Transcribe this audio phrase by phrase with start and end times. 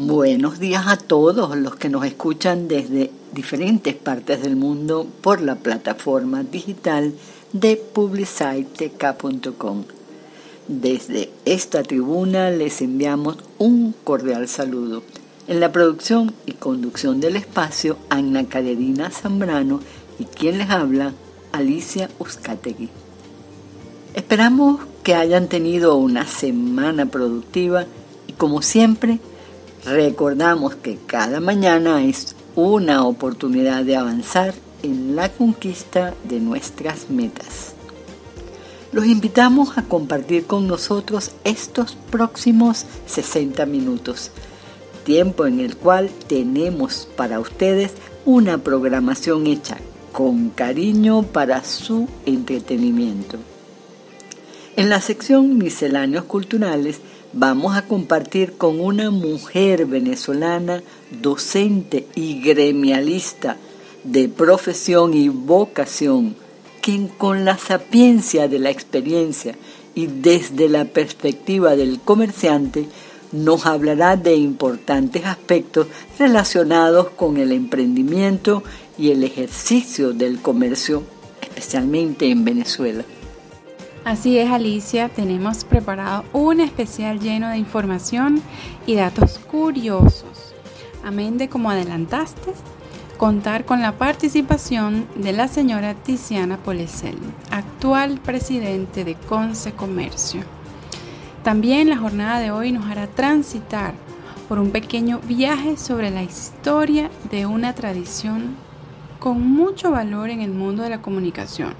[0.00, 5.56] Buenos días a todos los que nos escuchan desde diferentes partes del mundo por la
[5.56, 7.14] plataforma digital
[7.52, 9.82] de publiciteca.com.
[10.68, 15.02] Desde esta tribuna les enviamos un cordial saludo.
[15.48, 19.80] En la producción y conducción del espacio, Ana Carolina Zambrano
[20.20, 21.12] y quien les habla,
[21.50, 22.88] Alicia Uzcategui.
[24.14, 27.86] Esperamos que hayan tenido una semana productiva
[28.28, 29.18] y como siempre,
[29.84, 37.74] recordamos que cada mañana es una oportunidad de avanzar en la conquista de nuestras metas.
[38.90, 44.30] Los invitamos a compartir con nosotros estos próximos 60 minutos,
[45.04, 47.92] tiempo en el cual tenemos para ustedes
[48.24, 49.78] una programación hecha
[50.12, 53.38] con cariño para su entretenimiento.
[54.76, 57.00] En la sección Misceláneos Culturales
[57.38, 60.82] vamos a compartir con una mujer venezolana,
[61.22, 63.56] docente y gremialista
[64.02, 66.34] de profesión y vocación,
[66.82, 69.54] quien con la sapiencia de la experiencia
[69.94, 72.88] y desde la perspectiva del comerciante
[73.30, 75.86] nos hablará de importantes aspectos
[76.18, 78.64] relacionados con el emprendimiento
[78.96, 81.04] y el ejercicio del comercio,
[81.40, 83.04] especialmente en Venezuela.
[84.08, 88.40] Así es, Alicia, tenemos preparado un especial lleno de información
[88.86, 90.54] y datos curiosos.
[91.04, 92.54] Amén de como adelantaste,
[93.18, 97.18] contar con la participación de la señora Tiziana Polesel,
[97.50, 100.40] actual presidente de Conce Comercio.
[101.44, 103.92] También la jornada de hoy nos hará transitar
[104.48, 108.56] por un pequeño viaje sobre la historia de una tradición
[109.18, 111.74] con mucho valor en el mundo de la comunicación,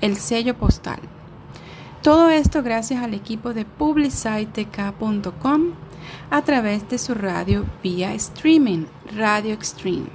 [0.00, 1.11] el sello postal.
[2.02, 5.62] Todo esto gracias al equipo de publicitek.com
[6.30, 10.06] a través de su radio vía streaming, Radio Extreme.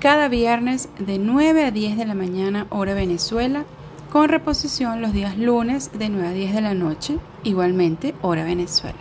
[0.00, 3.64] Cada viernes de 9 a 10 de la mañana hora Venezuela,
[4.10, 8.98] con reposición los días lunes de 9 a 10 de la noche, igualmente hora Venezuela.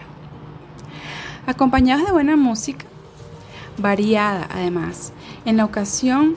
[1.48, 2.86] Acompañados de buena música,
[3.80, 5.12] variada además,
[5.44, 6.36] en la ocasión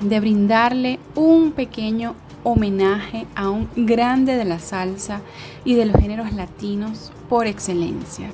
[0.00, 2.14] de brindarle un pequeño
[2.44, 5.20] homenaje a un grande de la salsa
[5.64, 8.32] y de los géneros latinos por excelencia.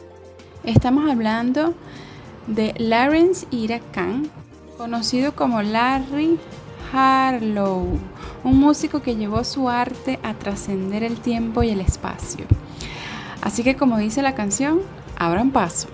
[0.65, 1.75] Estamos hablando
[2.47, 4.31] de Lawrence Ira Khan,
[4.77, 6.39] conocido como Larry
[6.93, 7.99] Harlow,
[8.45, 12.47] un músico que llevó su arte a trascender el tiempo y el espacio.
[13.43, 14.81] Así que como dice la canción,
[15.17, 15.89] abran paso.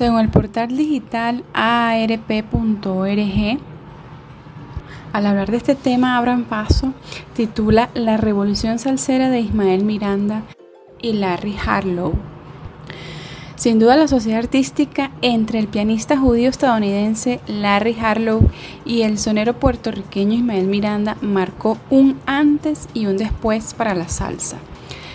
[0.00, 2.40] El portal digital arp.org,
[5.12, 6.92] al hablar de este tema, Abran Paso
[7.34, 10.42] titula La revolución salsera de Ismael Miranda
[11.00, 12.14] y Larry Harlow.
[13.54, 18.50] Sin duda la sociedad artística entre el pianista judío estadounidense Larry Harlow
[18.84, 24.56] y el sonero puertorriqueño Ismael Miranda marcó un antes y un después para la salsa.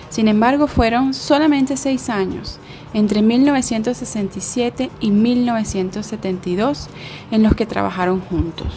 [0.10, 2.60] Sin embargo, fueron solamente seis años,
[2.94, 6.88] entre 1967 y 1972,
[7.32, 8.68] en los que trabajaron juntos.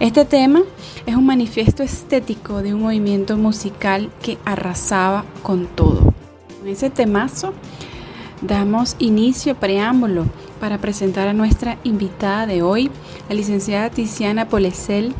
[0.00, 0.62] Este tema
[1.06, 6.14] es un manifiesto estético de un movimiento musical que arrasaba con todo.
[6.58, 7.52] Con ese temazo
[8.42, 10.26] damos inicio, preámbulo,
[10.60, 12.90] para presentar a nuestra invitada de hoy,
[13.28, 15.14] la licenciada Tiziana Polesel,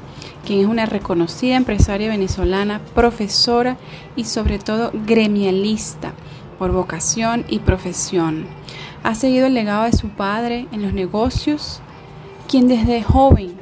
[0.44, 3.76] quien es una reconocida empresaria venezolana, profesora
[4.16, 6.12] y sobre todo gremialista
[6.58, 8.46] por vocación y profesión.
[9.02, 11.80] Ha seguido el legado de su padre en los negocios,
[12.48, 13.54] quien desde joven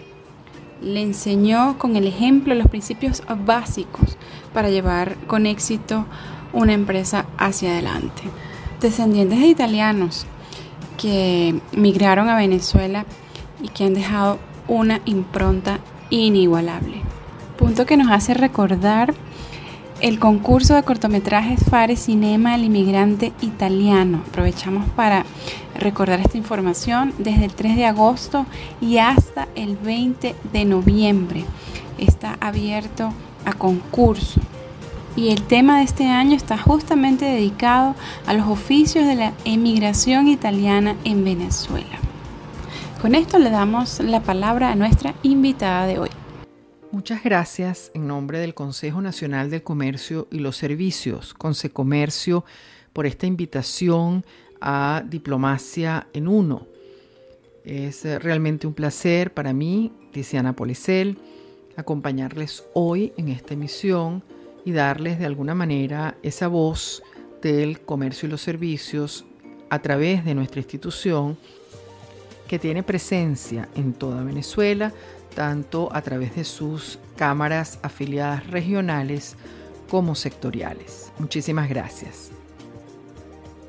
[0.80, 4.16] le enseñó con el ejemplo los principios básicos
[4.52, 6.06] para llevar con éxito
[6.52, 8.22] una empresa hacia adelante.
[8.80, 10.26] Descendientes de italianos
[10.96, 13.04] que migraron a Venezuela
[13.62, 14.38] y que han dejado
[14.68, 17.02] una impronta inigualable.
[17.58, 19.14] Punto que nos hace recordar
[20.00, 24.22] el concurso de cortometrajes Fare Cinema El Inmigrante Italiano.
[24.28, 25.24] Aprovechamos para
[25.74, 28.44] recordar esta información desde el 3 de agosto
[28.80, 31.44] y hasta el 20 de noviembre.
[31.96, 33.12] Está abierto
[33.46, 34.40] a concurso.
[35.16, 37.94] Y el tema de este año está justamente dedicado
[38.26, 41.96] a los oficios de la emigración italiana en Venezuela.
[43.00, 46.10] Con esto le damos la palabra a nuestra invitada de hoy.
[46.96, 52.42] Muchas gracias en nombre del Consejo Nacional del Comercio y los Servicios, Consecomercio,
[52.94, 54.24] por esta invitación
[54.62, 56.66] a Diplomacia en Uno.
[57.66, 61.18] Es eh, realmente un placer para mí, Tiziana Policel,
[61.76, 64.24] acompañarles hoy en esta emisión
[64.64, 67.02] y darles de alguna manera esa voz
[67.42, 69.26] del comercio y los servicios
[69.68, 71.36] a través de nuestra institución
[72.48, 74.92] que tiene presencia en toda Venezuela,
[75.36, 79.36] tanto a través de sus cámaras afiliadas regionales
[79.88, 81.12] como sectoriales.
[81.18, 82.30] Muchísimas gracias.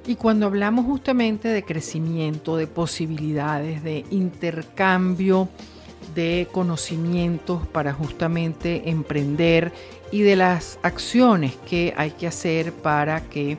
[0.07, 5.49] Y cuando hablamos justamente de crecimiento, de posibilidades, de intercambio
[6.15, 9.73] de conocimientos para justamente emprender
[10.09, 13.57] y de las acciones que hay que hacer para que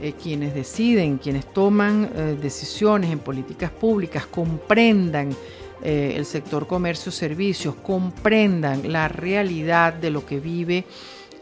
[0.00, 5.36] eh, quienes deciden, quienes toman eh, decisiones en políticas públicas comprendan
[5.82, 10.84] eh, el sector comercio servicios comprendan la realidad de lo que vive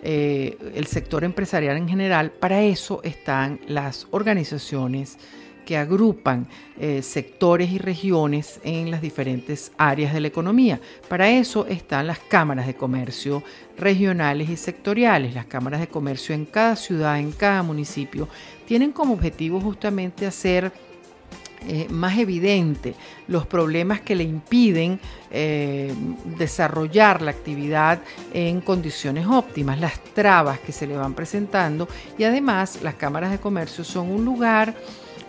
[0.02, 5.18] eh, el sector empresarial en general, para eso están las organizaciones
[5.66, 10.80] que agrupan eh, sectores y regiones en las diferentes áreas de la economía.
[11.08, 13.42] Para eso están las cámaras de comercio
[13.76, 15.34] regionales y sectoriales.
[15.34, 18.26] Las cámaras de comercio en cada ciudad, en cada municipio,
[18.66, 20.72] tienen como objetivo justamente hacer
[21.68, 22.94] eh, más evidente
[23.28, 24.98] los problemas que le impiden
[25.30, 25.92] eh,
[26.38, 28.00] desarrollar la actividad
[28.32, 31.86] en condiciones óptimas, las trabas que se le van presentando
[32.16, 34.74] y además las cámaras de comercio son un lugar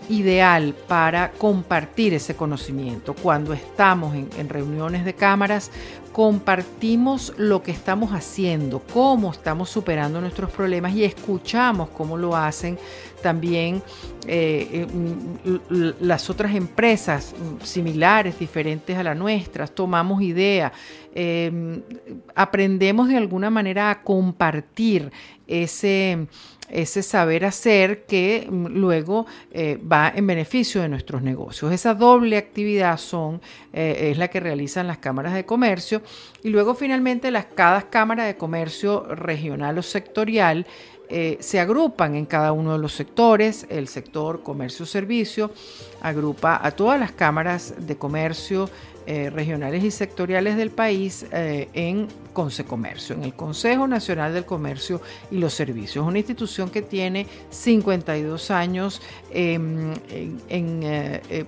[0.10, 3.14] ideal para compartir ese conocimiento.
[3.14, 5.72] Cuando estamos en, reuniones de cámaras,
[6.12, 12.78] compartimos lo que estamos haciendo, cómo estamos superando nuestros problemas y escuchamos cómo lo hacen
[13.22, 13.82] también
[14.28, 20.72] eh, eh, las otras empresas similares, diferentes a la nuestra, tomamos idea,
[21.14, 21.82] em,
[22.36, 25.12] aprendemos de alguna manera a compartir
[25.48, 26.28] ese
[26.72, 31.72] ese saber hacer que mm, luego eh, va en beneficio de nuestros negocios.
[31.72, 33.42] Esa doble actividad son,
[33.74, 36.02] eh, es la que realizan las cámaras de comercio
[36.44, 40.66] y luego finalmente las, cada cámara de comercio regional o sectorial
[41.14, 43.66] eh, se agrupan en cada uno de los sectores.
[43.70, 45.52] El sector comercio-servicio
[46.02, 48.70] agrupa a todas las cámaras de comercio
[49.08, 55.02] eh, regionales y sectoriales del país eh, en Consecomercio, en el Consejo Nacional del Comercio
[55.32, 61.46] y los Servicios, una institución que tiene 52 años em, eh,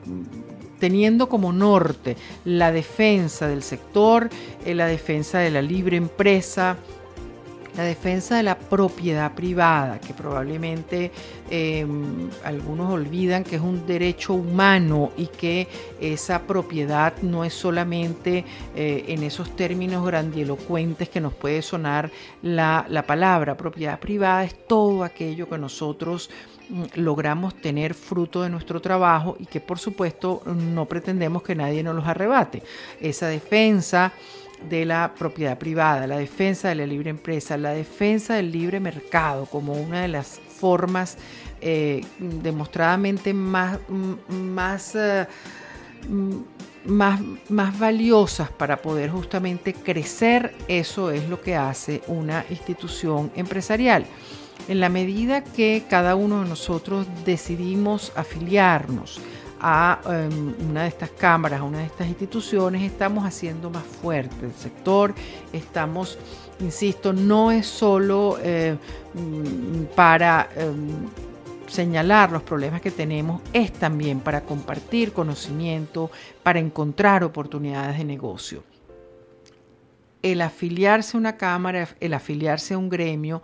[0.79, 4.29] teniendo como norte la defensa del sector,
[4.65, 6.77] la defensa de la libre empresa,
[7.75, 11.11] la defensa de la propiedad privada, que probablemente
[11.49, 15.67] em, algunos olvidan que es un derecho humano y que
[15.99, 22.11] esa propiedad no es solamente eh, en esos términos grandielocuentes que nos puede sonar
[22.41, 23.57] la, la palabra.
[23.57, 26.29] Propiedad privada es todo aquello que nosotros
[26.69, 31.81] mm, logramos tener fruto de nuestro trabajo y que por supuesto no pretendemos que nadie
[31.81, 32.61] nos los arrebate.
[33.01, 34.13] Esa defensa
[34.69, 39.45] de la propiedad privada, la defensa de la libre empresa, la defensa del libre mercado
[39.45, 41.17] como una de las formas
[41.61, 43.79] eh, demostradamente más,
[44.27, 45.25] más, eh,
[46.85, 54.05] más, más valiosas para poder justamente crecer, eso es lo que hace una institución empresarial.
[54.67, 59.19] En la medida que cada uno de nosotros decidimos afiliarnos,
[59.65, 64.45] a em, una de estas cámaras, a una de estas instituciones, estamos haciendo más fuerte
[64.45, 65.15] el sector,
[65.53, 66.19] estamos,
[66.59, 68.75] insisto, no es solo eh,
[69.13, 70.89] mm, para em,
[71.67, 76.11] señalar los problemas que tenemos, es también para compartir conocimiento,
[76.43, 78.63] para encontrar oportunidades de negocio.
[80.21, 83.41] El afiliarse a una cámara, el afiliarse a un gremio,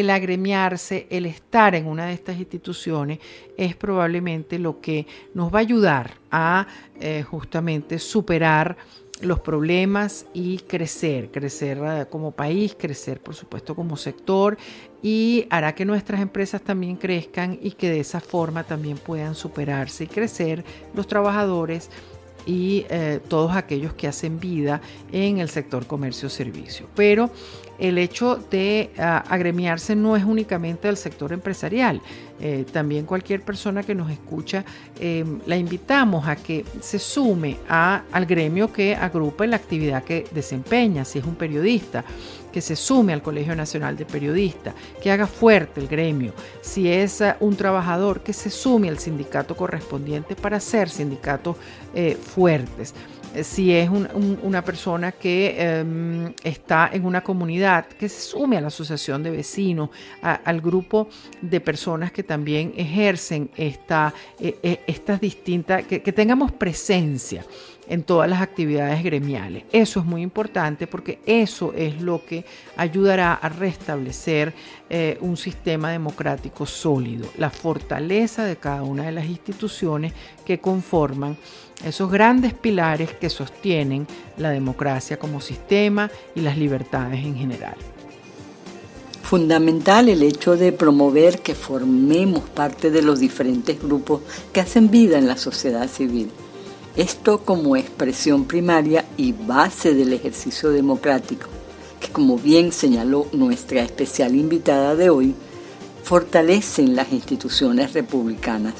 [0.00, 3.18] el agremiarse, el estar en una de estas instituciones
[3.56, 6.66] es probablemente lo que nos va a ayudar a
[7.00, 8.76] eh, justamente superar
[9.22, 14.58] los problemas y crecer, crecer eh, como país, crecer por supuesto como sector
[15.02, 20.04] y hará que nuestras empresas también crezcan y que de esa forma también puedan superarse
[20.04, 20.62] y crecer
[20.94, 21.90] los trabajadores
[22.44, 26.86] y eh, todos aquellos que hacen vida en el sector comercio-servicio.
[26.94, 27.30] Pero
[27.78, 32.00] el hecho de ah, agremiarse no es únicamente del sector empresarial.
[32.38, 34.64] Eh, también cualquier persona que nos escucha,
[35.00, 41.04] em, la invitamos a que se sume al gremio que agrupe la actividad que desempeña,
[41.06, 42.04] si es un periodista,
[42.52, 46.32] que se sume al Colegio Nacional de Periodistas, que haga fuerte el gremio.
[46.60, 51.56] Si es eh, un trabajador, que se sume al sindicato correspondiente para ser sindicatos
[51.94, 52.94] eh, fuertes
[53.42, 58.68] si es una persona que em, está en una comunidad, que se sume a la
[58.68, 59.90] asociación de vecinos,
[60.22, 61.08] al grupo
[61.40, 67.44] de personas que también ejercen esta, estas distintas, que tengamos presencia
[67.88, 69.64] en todas las actividades gremiales.
[69.72, 72.44] Eso es muy importante porque eso es lo que
[72.76, 74.52] ayudará a restablecer
[74.90, 80.12] eh, un sistema democrático sólido, la fortaleza de cada una de las instituciones
[80.44, 81.36] que conforman
[81.88, 87.76] esos grandes pilares que sostienen la democracia como sistema y las libertades en general.
[89.22, 94.20] Fundamental el hecho de promover que formemos parte de los diferentes grupos
[94.52, 96.30] que hacen vida en la sociedad civil
[96.96, 101.46] esto como expresión primaria y base del ejercicio democrático,
[102.00, 105.34] que como bien señaló nuestra especial invitada de hoy,
[106.02, 108.72] fortalecen las instituciones republicanas.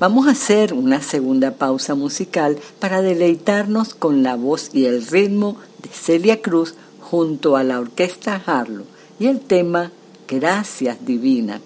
[0.00, 5.56] Vamos a hacer una segunda pausa musical para deleitarnos con la voz y el ritmo
[5.82, 8.84] de Celia Cruz junto a la orquesta Harlow
[9.18, 9.90] y el tema
[10.28, 11.60] Gracias Divina.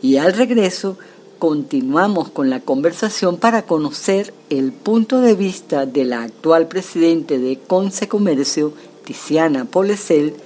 [0.00, 0.96] Y al regreso
[1.40, 7.58] continuamos con la conversación para conocer el punto de vista de la actual presidente de
[7.58, 10.36] Conce Comercio, Tiziana Polesel,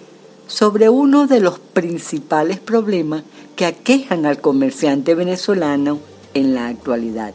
[0.46, 3.24] sobre uno de los principales problemas
[3.56, 7.34] que aquejan al comerciante venezolano en la actualidad.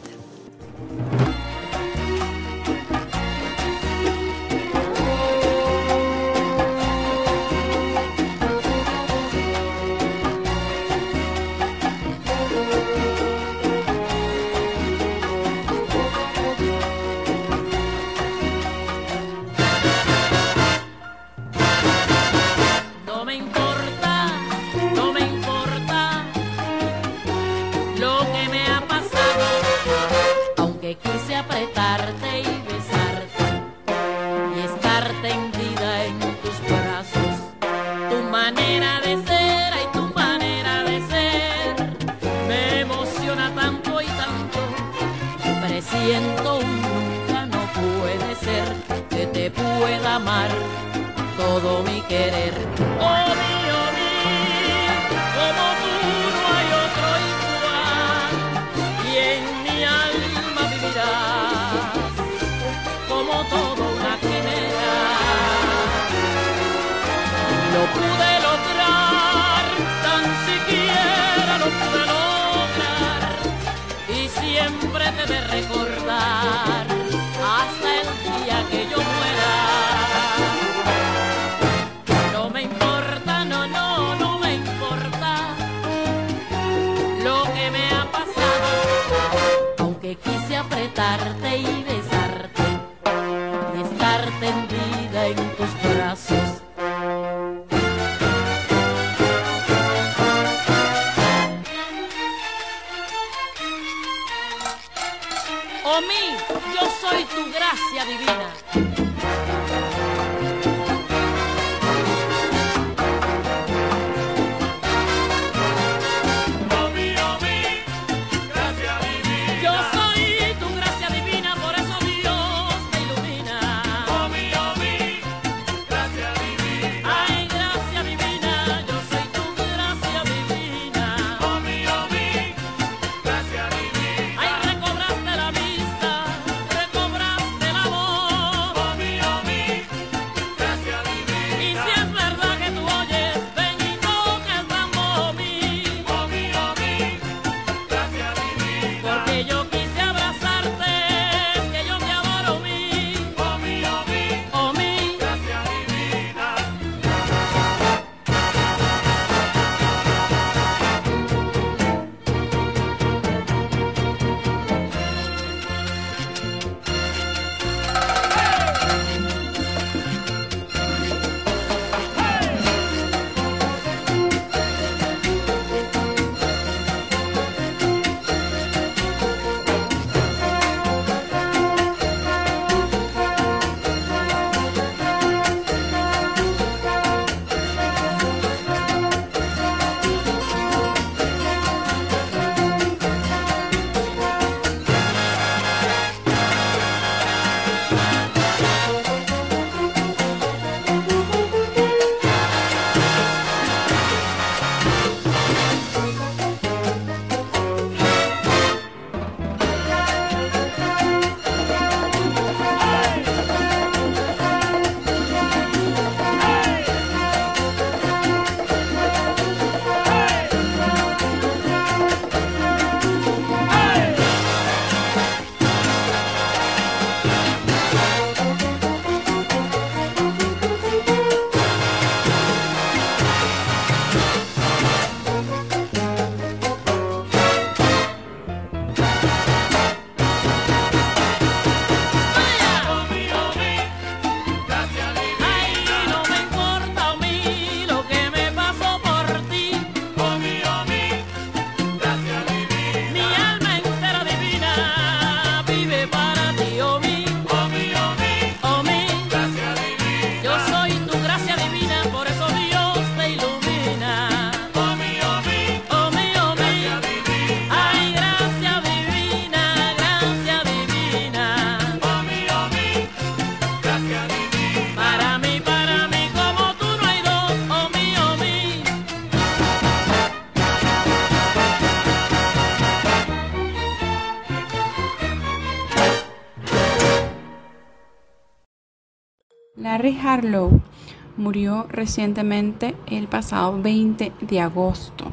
[291.88, 295.32] Recientemente el pasado 20 de agosto.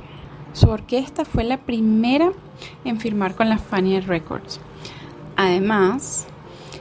[0.53, 2.31] Su orquesta fue la primera
[2.86, 4.62] en firmar con la Fania Records.
[5.36, 6.27] Además,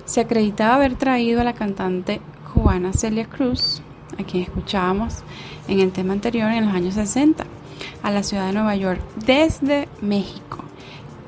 [0.05, 2.21] se acreditaba haber traído a la cantante
[2.55, 3.83] cubana Celia Cruz,
[4.17, 5.25] a quien escuchábamos
[5.67, 7.45] en el tema anterior en los años 60,
[8.03, 10.59] a la ciudad de Nueva York desde México.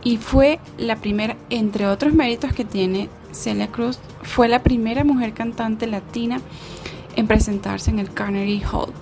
[0.05, 5.33] Y fue la primera, entre otros méritos que tiene Celia Cruz, fue la primera mujer
[5.33, 6.41] cantante latina
[7.17, 8.93] en presentarse en el Carnegie Hall.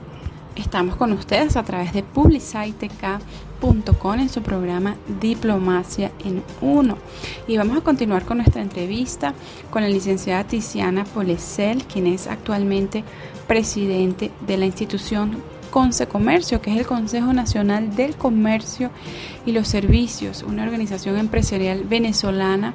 [0.56, 6.98] Estamos con ustedes a través de publicitk.com en su programa Diplomacia en Uno.
[7.46, 9.34] Y vamos a continuar con nuestra entrevista
[9.70, 13.04] con la licenciada Tiziana Polecel, quien es actualmente
[13.46, 18.90] presidente de la institución Conce Comercio, que es el Consejo Nacional del Comercio
[19.46, 22.74] y los Servicios, una organización empresarial venezolana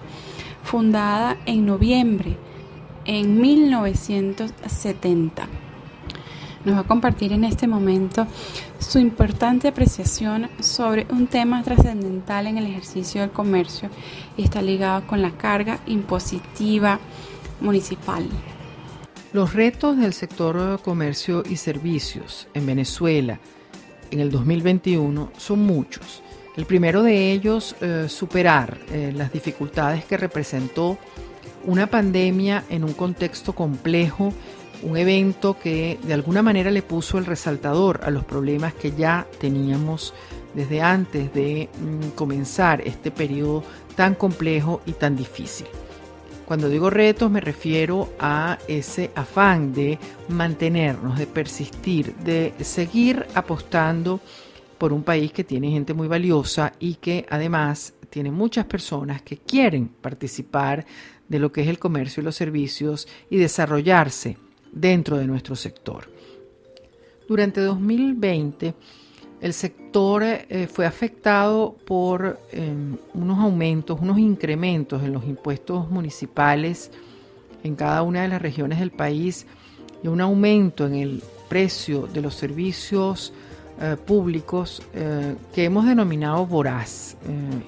[0.64, 2.38] fundada en noviembre
[3.08, 5.48] en 1970.
[6.66, 8.28] Nos va a compartir en este momento
[8.78, 13.90] su importante apreciación sobre un tema trascendental en el ejercicio del comercio
[14.36, 17.00] y está ligado con la carga impositiva
[17.62, 18.28] municipal.
[19.34, 23.40] Los retos del sector comercio y servicios en Venezuela
[24.12, 26.22] en el 2021 son muchos
[26.58, 30.98] el primero de ellos, eh, superar eh, las dificultades que representó
[31.66, 34.34] una pandemia en un contexto complejo,
[34.84, 39.28] un evento que de alguna manera le puso el resaltador a los problemas que ya
[39.40, 40.14] teníamos
[40.54, 43.64] desde antes de mm, comenzar este periodo
[43.96, 45.68] tan complejo y tan difícil.
[46.46, 54.22] Cuando digo retos me refiero a ese afán de mantenernos, de persistir, de seguir apostando
[54.78, 59.38] por un país que tiene gente muy valiosa y que además tiene muchas personas que
[59.38, 60.86] quieren participar
[61.30, 64.38] de lo que es el comercio y los servicios y desarrollarse
[64.72, 66.10] dentro de nuestro sector.
[67.28, 68.74] Durante 2020,
[69.42, 76.92] el sector eh, fue afectado por em, unos aumentos, unos incrementos en los impuestos municipales
[77.64, 79.46] en cada una de las regiones del país
[80.04, 83.34] y un aumento en el precio de los servicios
[83.80, 87.16] eh, públicos eh, que hemos denominado voraz.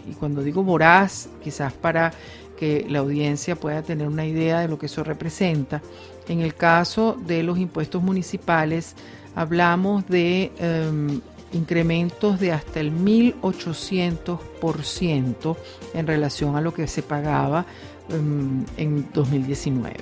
[0.09, 2.11] y cuando digo voraz, quizás para
[2.59, 5.81] que la audiencia pueda tener una idea de lo que eso representa,
[6.27, 8.97] en el caso de los impuestos municipales
[9.33, 11.21] hablamos de em,
[11.53, 15.55] incrementos de hasta el 1800%
[15.93, 17.65] en relación a lo que se pagaba
[18.09, 19.95] em, en 2019.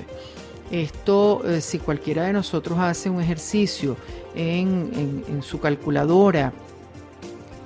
[0.72, 3.98] Esto, eh, si cualquiera de nosotros hace un ejercicio
[4.34, 6.54] en, en, su calculadora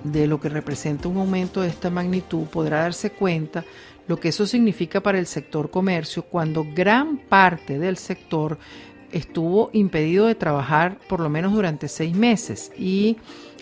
[0.04, 3.64] de lo que representa un aumento de esta magnitud, podrá darse cuenta
[4.08, 8.58] lo que eso significa para el sector comercio cuando gran parte del sector
[9.12, 13.18] estuvo impedido de trabajar por lo menos durante seis meses y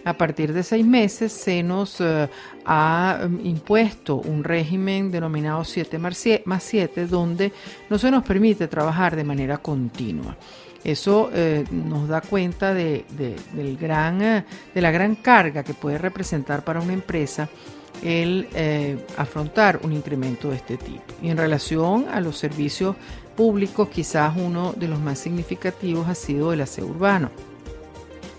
[0.06, 2.30] a partir de seis meses se nos eh,
[2.65, 7.52] ha mm, impuesto un régimen denominado 7 más 7 donde
[7.89, 10.38] no se nos permite trabajar de manera continua.
[10.84, 13.04] Eso eh, nos da cuenta de,
[13.54, 17.49] del gran, eh, de la gran carga que puede representar para una empresa
[18.04, 18.48] el
[19.18, 21.04] afrontar un incremento de este tipo.
[21.22, 22.96] Y en relación a los servicios
[23.36, 27.30] públicos, quizás uno de los más significativos ha sido el aseo urbano.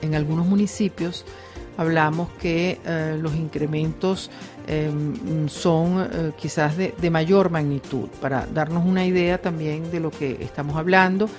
[0.02, 1.24] En algunos municipios
[1.76, 4.30] hablamos que eh, los incrementos
[4.66, 8.08] em, son eh, quizás de, mayor magnitud.
[8.20, 11.30] Para darnos una idea también de lo que estamos hablando,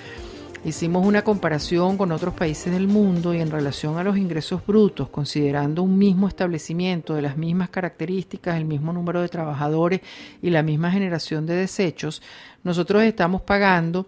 [0.64, 5.08] hicimos una comparación con otros países del mundo y en relación a los ingresos brutos,
[5.08, 10.00] considerando un mismo establecimiento de las mismas características, el mismo número de trabajadores
[10.40, 12.22] y la misma generación de desechos,
[12.62, 14.06] nosotros estamos pagando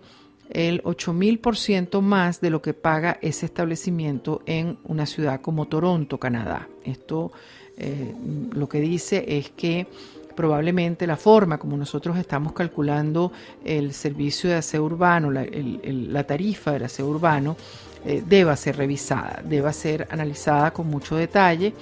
[0.50, 6.68] el 8000% más de lo que paga ese establecimiento en una ciudad como Toronto, Canadá.
[6.84, 7.32] Esto
[7.76, 8.14] eh,
[8.52, 9.88] lo que dice es que
[10.34, 13.32] probablemente la forma como nosotros estamos calculando
[13.64, 17.56] el servicio de aseo urbano, la, tarifa del aseo urbano,
[18.04, 21.72] eh, deba ser revisada, deba ser analizada con mucho detalle,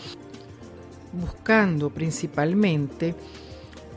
[1.13, 3.15] buscando principalmente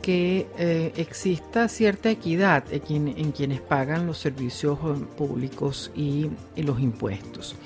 [0.06, 7.56] que eh, exista cierta equidad en, quienes pagan los servicios eh, públicos y, los impuestos.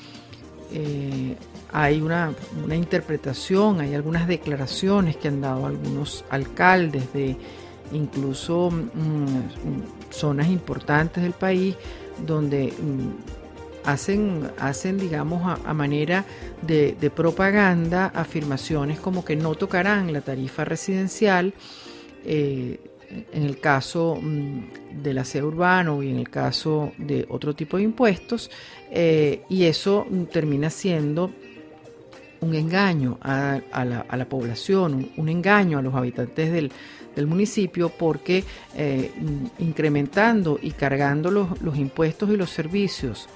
[0.72, 1.36] Eh,
[1.72, 2.32] hay una,
[2.72, 7.36] interpretación, hay algunas declaraciones que han dado algunos alcaldes de
[7.92, 11.76] incluso mm, zonas importantes del país
[12.26, 16.24] donde mm, hacen, hacen, digamos, a, manera
[16.62, 21.54] de, propaganda afirmaciones como que no tocarán la tarifa residencial
[22.24, 22.78] eh,
[23.32, 27.84] en el caso mm, del aseo urbano y en el caso de otro tipo de
[27.84, 28.50] impuestos,
[28.90, 31.30] eh, y eso termina siendo
[32.40, 36.72] un engaño a, la, población, un, engaño a los habitantes del,
[37.26, 39.10] municipio, porque eh,
[39.58, 43.28] incrementando y cargando los impuestos y los servicios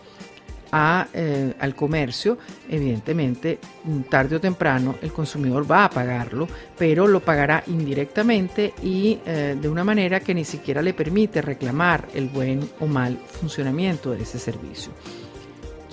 [1.12, 2.36] eh, al comercio,
[2.68, 3.60] evidentemente
[4.08, 9.68] tarde o temprano el consumidor va a pagarlo, pero lo pagará indirectamente y eh, de
[9.68, 14.40] una manera que ni siquiera le permite reclamar el buen o mal funcionamiento de ese
[14.40, 14.90] servicio.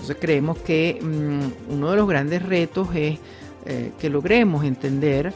[0.02, 3.20] Entonces creemos que mm, uno de los grandes retos es
[3.66, 5.32] eh, que logremos entender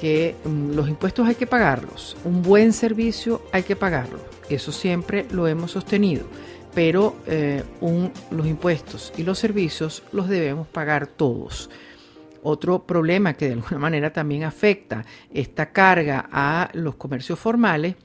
[0.00, 5.26] que mm, los impuestos hay que pagarlos, un buen servicio hay que pagarlo, eso siempre
[5.30, 6.24] lo hemos sostenido
[6.74, 7.64] pero eh,
[8.30, 11.70] los impuestos y los servicios los debemos pagar todos.
[12.42, 17.96] Otro problema que de alguna manera también afecta esta carga a los comercios formales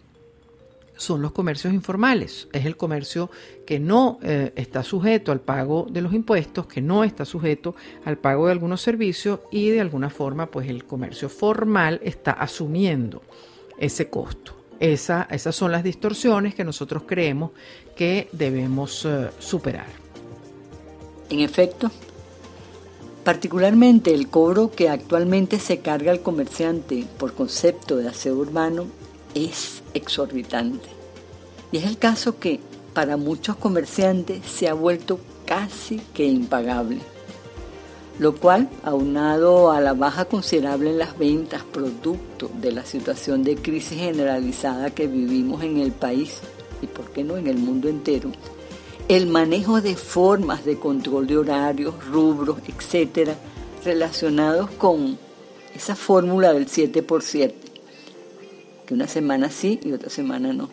[0.95, 2.47] son los comercios informales.
[2.53, 3.29] Es el comercio
[3.65, 7.75] que no eh, está sujeto al pago de los impuestos, que no está sujeto
[8.05, 13.21] al pago de algunos servicios y de alguna forma pues el comercio formal está asumiendo
[13.77, 17.51] ese costo esas son las distorsiones que nosotros creemos
[17.95, 19.85] que debemos eh, superar.
[21.29, 21.89] En efecto,
[23.23, 28.87] particularmente el cobro que actualmente se carga al comerciante por concepto de aseo urbano
[29.35, 30.89] es exorbitante.
[31.71, 32.59] Y es el caso que
[32.93, 37.01] para muchos comerciantes se ha vuelto casi que impagable
[38.19, 43.55] lo cual, aunado a la baja considerable en las ventas producto de la situación de
[43.55, 46.39] crisis generalizada que vivimos en el país
[46.81, 48.31] y, por qué no, en el mundo entero,
[49.07, 53.35] el manejo de formas de control de horarios, rubros, etcétera,
[53.83, 55.17] relacionados con
[55.75, 57.55] esa fórmula del 7 por 7,
[58.85, 60.69] que una semana sí y otra semana no.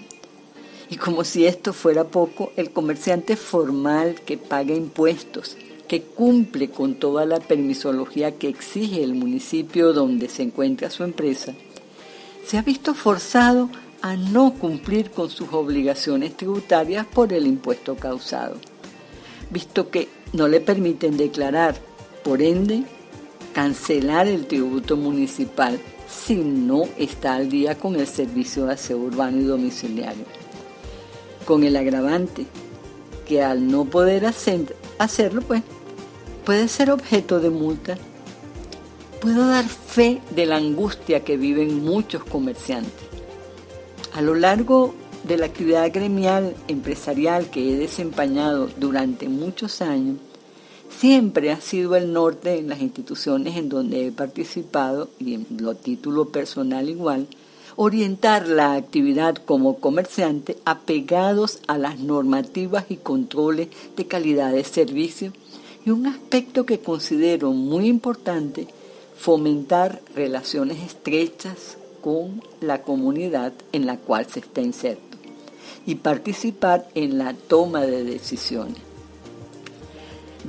[0.88, 6.96] Y como si esto fuera poco, el comerciante formal que paga impuestos, que cumple con
[6.96, 11.54] toda la permisología que exige el municipio donde se encuentra su empresa,
[12.44, 13.70] se ha visto forzado
[14.02, 18.56] a no cumplir con sus obligaciones tributarias por el impuesto causado,
[19.50, 21.76] visto que no le permiten declarar,
[22.24, 22.84] por ende,
[23.52, 25.78] cancelar el tributo municipal
[26.10, 30.24] si no está al día con el servicio de aseo urbano y domiciliario.
[31.44, 32.46] Con el agravante
[33.26, 35.62] que al no poder hacerlo, pues,
[36.44, 37.96] puede ser objeto de multa.
[39.20, 42.92] Puedo dar fe de la angustia que viven muchos comerciantes.
[44.14, 44.94] A lo largo
[45.24, 50.16] de la actividad gremial empresarial que he desempeñado durante muchos años,
[50.90, 55.74] siempre ha sido el norte en las instituciones en donde he participado y en lo
[55.74, 57.26] título personal igual,
[57.76, 65.32] orientar la actividad como comerciante apegados a las normativas y controles de calidad de servicio
[65.86, 68.66] y un aspecto que considero muy importante,
[69.16, 75.16] fomentar relaciones estrechas con la comunidad en la cual se está inserto
[75.86, 78.89] y participar en la toma de decisiones.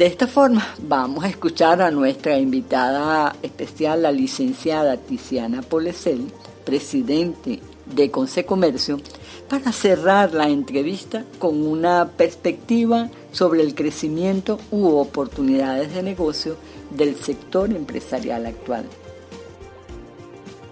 [0.01, 6.25] De esta forma, vamos a escuchar a nuestra invitada especial, la licenciada Tiziana Polesel,
[6.65, 8.99] presidente de Consecomercio,
[9.47, 16.57] para cerrar la entrevista con una perspectiva sobre el crecimiento u oportunidades de negocio
[16.89, 18.85] del sector empresarial actual.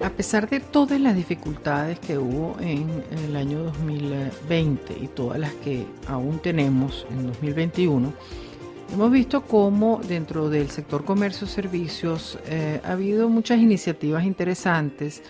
[0.03, 5.53] A pesar de todas las dificultades que hubo en el año 2020 y todas las
[5.53, 8.11] que aún tenemos en 2021,
[8.91, 15.21] hemos visto cómo dentro del sector comercio servicios eh, ha habido muchas iniciativas interesantes.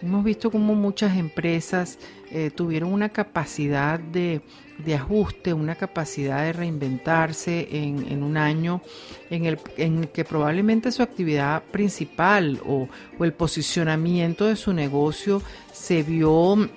[0.00, 1.98] Hemos visto cómo muchas empresas
[2.30, 4.40] eh, tuvieron una capacidad de,
[4.96, 8.82] ajuste, una capacidad de reinventarse en, un año
[9.30, 9.58] en el,
[10.08, 12.88] que probablemente su actividad principal o,
[13.20, 15.40] el posicionamiento de su negocio
[15.72, 16.68] se vio,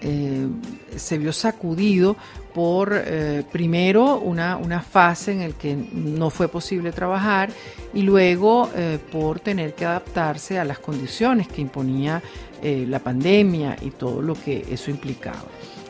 [0.00, 0.48] eh,
[0.96, 2.16] se vio sacudido
[2.52, 7.50] por eh, primero una, una, fase en la que no fue posible trabajar
[7.92, 8.68] y luego
[9.10, 12.22] por tener que adaptarse a las condiciones que imponía
[12.62, 15.44] eh, la pandemia y todo lo que eso implicaba.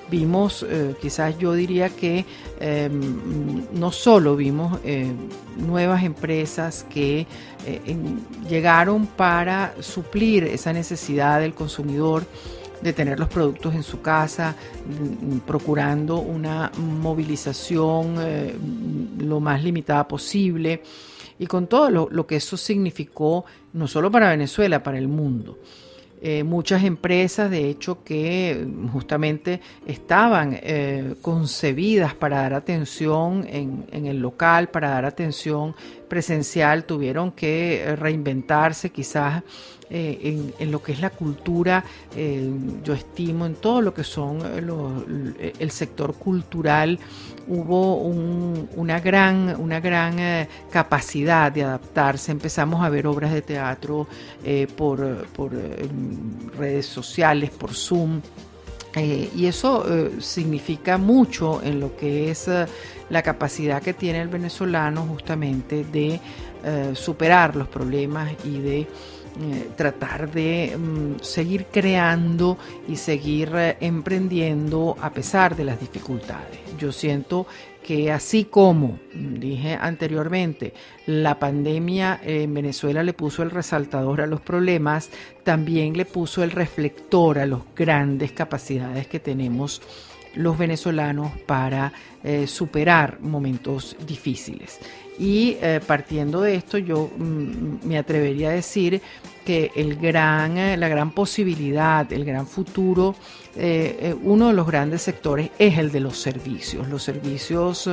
[0.08, 2.24] Vimos, eh, quizás yo diría que
[2.60, 5.12] em, no solo vimos eh,
[5.56, 7.26] nuevas empresas que
[8.48, 12.24] llegaron para suplir esa necesidad del consumidor
[12.82, 14.54] de tener los productos en su casa,
[14.86, 18.16] mm, procurando una movilización
[19.18, 20.82] lo más limitada posible
[21.40, 25.58] y con todo lo, que eso significó, no solo para Venezuela, para el mundo.
[26.22, 34.18] Eh, muchas empresas, de hecho, que justamente estaban eh, concebidas para dar atención en, el
[34.20, 35.74] local, para dar atención
[36.08, 39.42] presencial, tuvieron que reinventarse quizás
[39.92, 42.48] eh, en, lo que es la cultura, eh,
[42.84, 46.96] yo estimo en todo lo que son eh, el sector cultural,
[47.50, 52.32] hubo una gran, una gran capacidad de adaptarse.
[52.32, 54.06] Empezamos a ver obras de teatro
[54.76, 55.52] por, por
[56.56, 58.20] redes sociales, por Zoom.
[58.96, 59.84] y eso
[60.20, 62.48] significa mucho en lo que es
[63.10, 66.20] la capacidad que tiene el venezolano justamente de
[66.94, 68.86] superar los problemas y de
[69.40, 76.58] eh, tratar de mm, seguir creando y seguir eh, emprendiendo a pesar de las dificultades.
[76.78, 77.46] Yo siento
[77.82, 80.74] que así como dije anteriormente,
[81.06, 85.10] la pandemia en Venezuela le puso el resaltador a los problemas,
[85.44, 89.80] también le puso el reflector a las grandes capacidades que tenemos
[90.34, 94.78] los venezolanos para eh, superar momentos difíciles.
[95.20, 99.02] Y eh, partiendo de esto, yo mm, me atrevería a decir
[99.44, 103.14] que el gran, eh, la gran posibilidad, el gran futuro,
[103.54, 106.88] eh, uno de los grandes sectores es el de los servicios.
[106.88, 107.86] Los servicios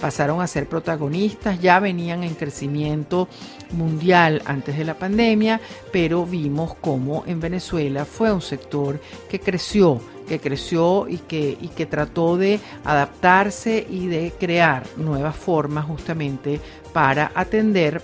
[0.00, 3.28] pasaron a ser protagonistas, ya venían en crecimiento
[3.72, 5.60] mundial antes de la pandemia,
[5.92, 11.66] pero vimos cómo en Venezuela fue un sector que creció que creció y que, y
[11.70, 16.60] que trató de adaptarse y de crear nuevas formas justamente
[16.92, 18.00] para atender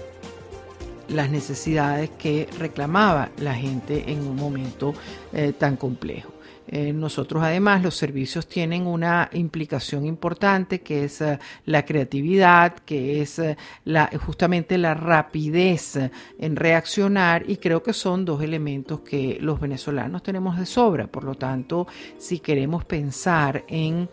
[1.07, 4.93] las necesidades que reclamaba la gente en un momento
[5.33, 6.36] eh, tan complejo.
[6.69, 13.23] Eh, nosotros además los servicios tienen una implicación importante que es eh, la creatividad, que
[13.23, 15.99] es eh, la, justamente la rapidez
[16.39, 21.07] en reaccionar y creo que son dos elementos que los venezolanos tenemos de sobra.
[21.07, 21.87] Por lo tanto,
[22.19, 24.09] si queremos pensar en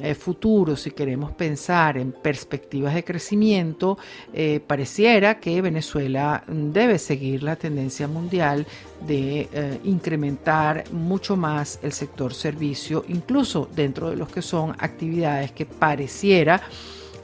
[0.00, 3.98] eh, futuro, si queremos pensar en perspectivas de crecimiento,
[4.32, 8.66] eh, pareciera que Venezuela debe seguir la tendencia mundial
[9.06, 15.52] de eh, incrementar mucho más el sector servicio, incluso dentro de los que son actividades
[15.52, 16.62] que pareciera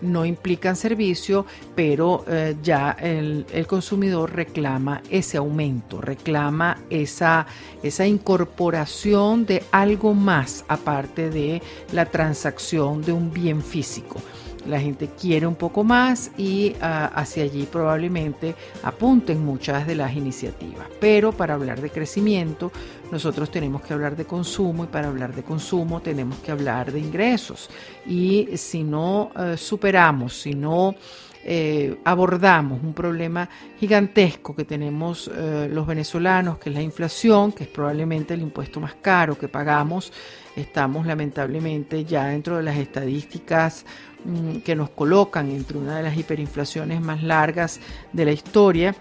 [0.04, 7.46] no implican servicio, pero eh, ya el, consumidor reclama ese aumento, reclama esa,
[7.82, 11.62] esa incorporación de algo más aparte de
[11.92, 14.20] la transacción de un bien físico
[14.66, 20.14] la gente quiere un poco más y ah, hacia allí probablemente apunten muchas de las
[20.16, 20.86] iniciativas.
[21.00, 22.72] Pero para hablar de crecimiento,
[23.14, 26.98] nosotros tenemos que hablar de consumo y para hablar de consumo tenemos que hablar de
[26.98, 27.70] ingresos.
[28.04, 30.96] Y si no eh, superamos, si no
[31.44, 33.48] eh, abordamos un problema
[33.78, 38.80] gigantesco que tenemos eh, los venezolanos, que es la inflación, que es probablemente el impuesto
[38.80, 40.12] más caro que pagamos,
[40.56, 43.84] estamos lamentablemente ya dentro de las estadísticas
[44.24, 47.78] Mm, que nos colocan entre una de las hiperinflaciones más largas
[48.14, 48.96] de la historia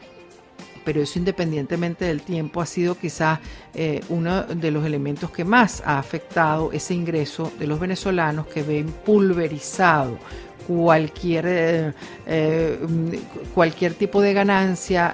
[0.83, 3.39] pero eso independientemente del tiempo ha sido quizás
[3.73, 8.63] eh, uno de los elementos que más ha afectado ese ingreso de los venezolanos que
[8.63, 10.17] ven pulverizado
[10.67, 11.93] cualquier, eh,
[12.25, 12.79] eh,
[13.53, 15.13] cualquier tipo de ganancia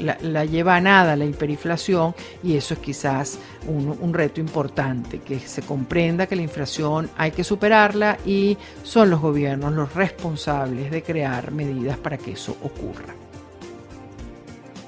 [0.00, 5.38] la, lleva a nada la hiperinflación y eso es quizás un, un, reto importante, que
[5.38, 11.02] se comprenda que la inflación hay que superarla y son los gobiernos los responsables de
[11.02, 13.23] crear medidas para que eso ocurra.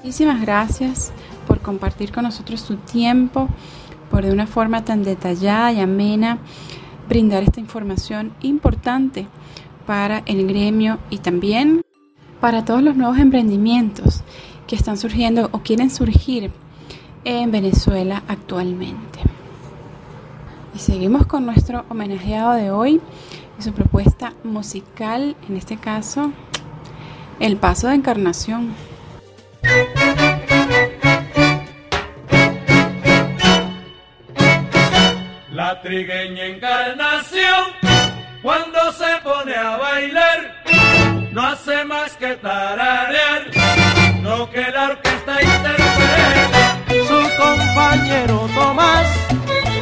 [0.07, 1.11] Muchísimas gracias
[1.47, 3.49] por compartir con nosotros tu tiempo,
[4.09, 6.37] por de una forma tan detallada y amena
[7.09, 9.27] brindar esta información importante
[9.85, 11.81] para el gremio y también
[12.39, 14.23] para todos los nuevos emprendimientos
[14.65, 16.51] que están surgiendo o quieren surgir
[17.25, 19.19] en Venezuela actualmente.
[20.73, 23.01] Y seguimos con nuestro homenajeado de hoy
[23.59, 26.31] y su propuesta musical, en este caso,
[27.41, 28.73] El Paso de Encarnación.
[35.67, 37.65] La trigueña encarnación,
[38.41, 40.63] cuando se pone a bailar,
[41.33, 43.47] no hace más que tararear
[44.23, 46.77] lo que la orquesta interpreta.
[47.09, 49.07] Su compañero Tomás,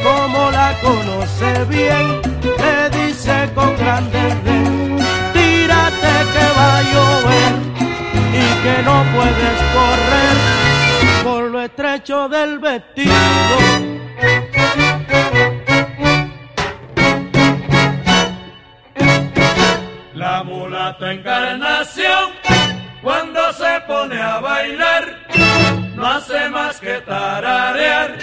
[0.02, 4.98] como la conoce bien, le dice con grande rey,
[5.34, 7.54] tírate que va a llover
[8.34, 10.36] y que no puedes correr
[11.24, 13.94] por lo estrecho del vestido
[20.15, 22.32] La mulata encarnación,
[23.01, 25.17] cuando se pone a bailar,
[25.93, 28.17] no hace más que tararear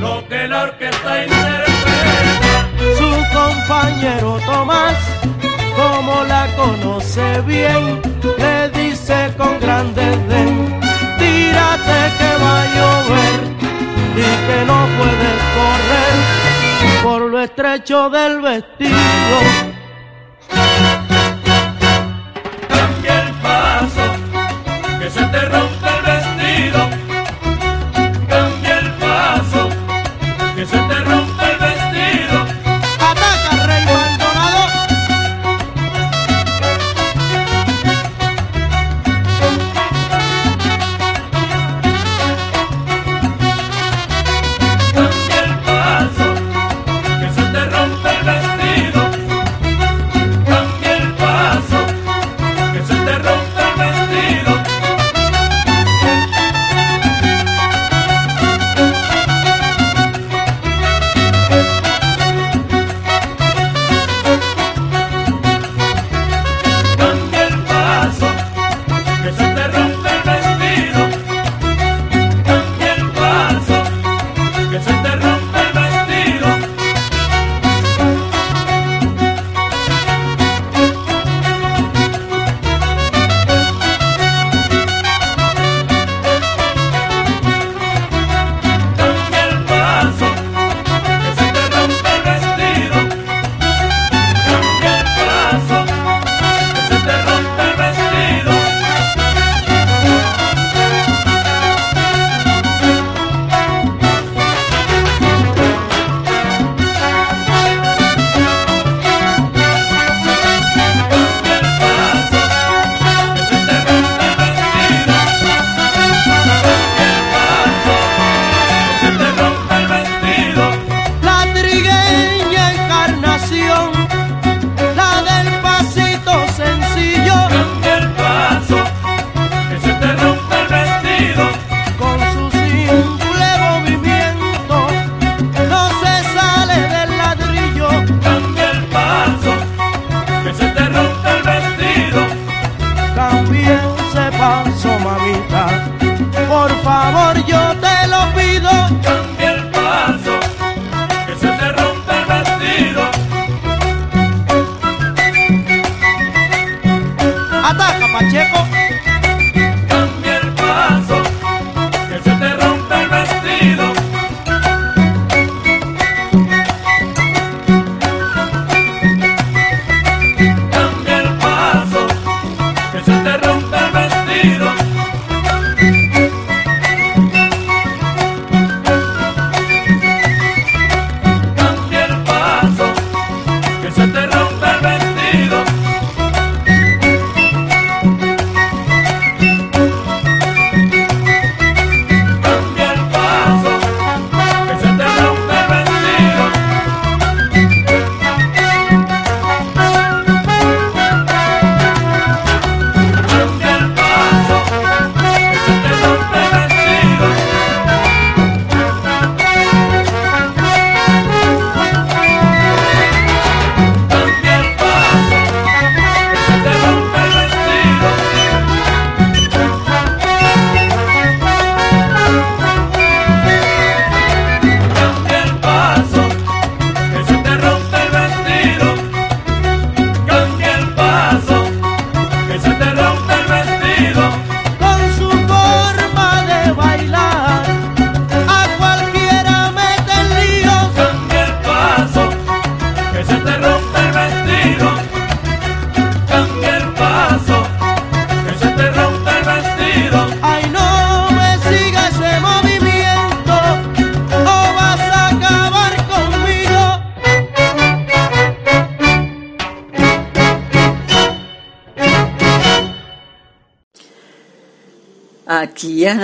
[0.00, 2.68] lo que la orquesta interpreta.
[2.96, 4.96] Su compañero Tomás,
[5.76, 8.00] como la conoce bien,
[8.38, 10.80] le dice con grande desdén,
[11.18, 13.40] tírate que va a llover
[14.16, 19.77] y que no puedes correr por lo estrecho del vestido
[25.10, 26.80] se te rompe el vestido,
[28.28, 29.68] cambia el paso,
[30.54, 31.27] que se te rompe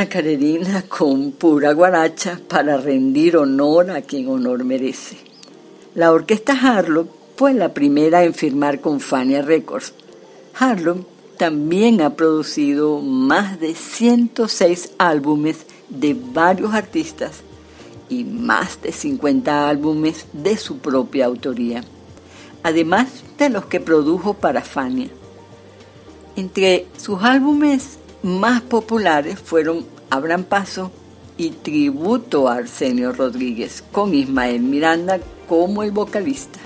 [0.05, 5.17] Ana con pura guaracha para rendir honor a quien honor merece.
[5.95, 9.95] La orquesta Harlow fue la primera en firmar con Fania Records.
[10.59, 11.07] Harlow
[11.39, 17.41] también ha producido más de 106 álbumes de varios artistas
[18.11, 21.83] y más de 50 álbumes de su propia autoría,
[22.63, 25.09] además de los que produjo para Fania.
[26.37, 30.93] Entre sus álbumes más populares fueron Abran Paso
[31.37, 36.61] y Tributo a Arsenio Rodríguez, con Ismael Miranda como el vocalista.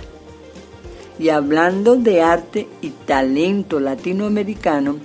[1.19, 4.97] Y hablando de arte y talento latinoamericano,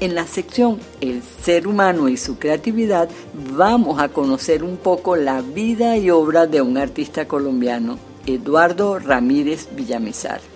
[0.00, 3.08] en la sección El ser humano y su creatividad
[3.56, 9.68] vamos a conocer un poco la vida y obra de un artista colombiano, Eduardo Ramírez
[9.76, 10.51] Villamizar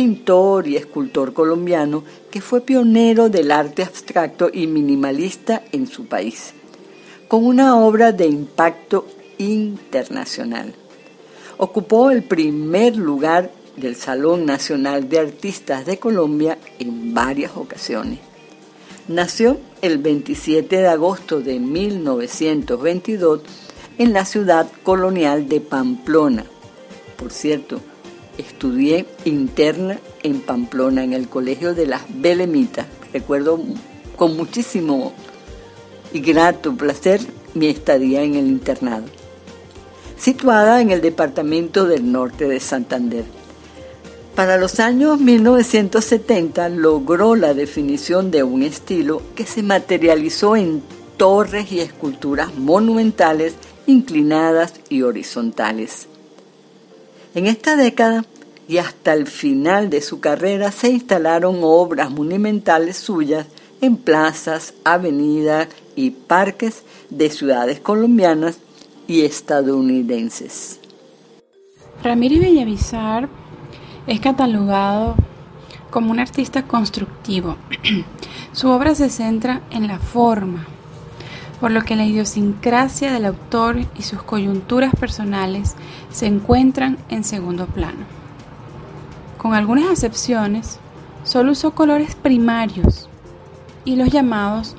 [0.00, 6.54] pintor y escultor colombiano que fue pionero del arte abstracto y minimalista en su país,
[7.28, 10.72] con una obra de impacto internacional.
[11.58, 18.20] Ocupó el primer lugar del Salón Nacional de Artistas de Colombia en varias ocasiones.
[19.06, 23.42] Nació el 27 de agosto de 1922
[23.98, 26.46] en la ciudad colonial de Pamplona.
[27.18, 27.82] Por cierto,
[28.40, 32.86] estudié interna en Pamplona, en el Colegio de las Belemitas.
[33.12, 33.60] Recuerdo
[34.16, 35.12] con muchísimo
[36.12, 37.20] y grato placer
[37.54, 39.04] mi estadía en el internado.
[40.16, 43.24] Situada en el departamento del norte de Santander.
[44.34, 50.82] Para los años 1970 logró la definición de un estilo que se materializó en
[51.16, 53.54] torres y esculturas monumentales
[53.86, 56.09] inclinadas y horizontales.
[57.34, 58.24] En esta década
[58.66, 63.46] y hasta el final de su carrera se instalaron obras monumentales suyas
[63.80, 68.58] en plazas, avenidas y parques de ciudades colombianas
[69.06, 70.80] y estadounidenses.
[72.02, 73.28] Ramírez Villavizar
[74.06, 75.14] es catalogado
[75.90, 77.56] como un artista constructivo.
[78.52, 80.66] Su obra se centra en la forma,
[81.60, 85.76] por lo que la idiosincrasia del autor y sus coyunturas personales
[86.10, 88.06] se encuentran en segundo plano.
[89.36, 90.78] Con algunas excepciones,
[91.22, 93.08] solo usó colores primarios
[93.84, 94.74] y los llamados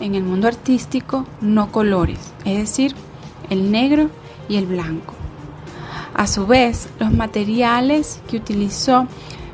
[0.00, 2.94] en el mundo artístico no colores, es decir,
[3.50, 4.08] el negro
[4.48, 5.14] y el blanco.
[6.14, 9.06] A su vez, los materiales que utilizó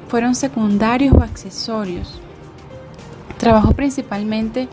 [0.09, 2.20] fueron secundarios o accesorios.
[3.39, 4.68] Trabajó principalmente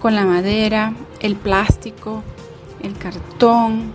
[0.00, 2.24] con la madera, el plástico,
[2.82, 3.92] el cartón,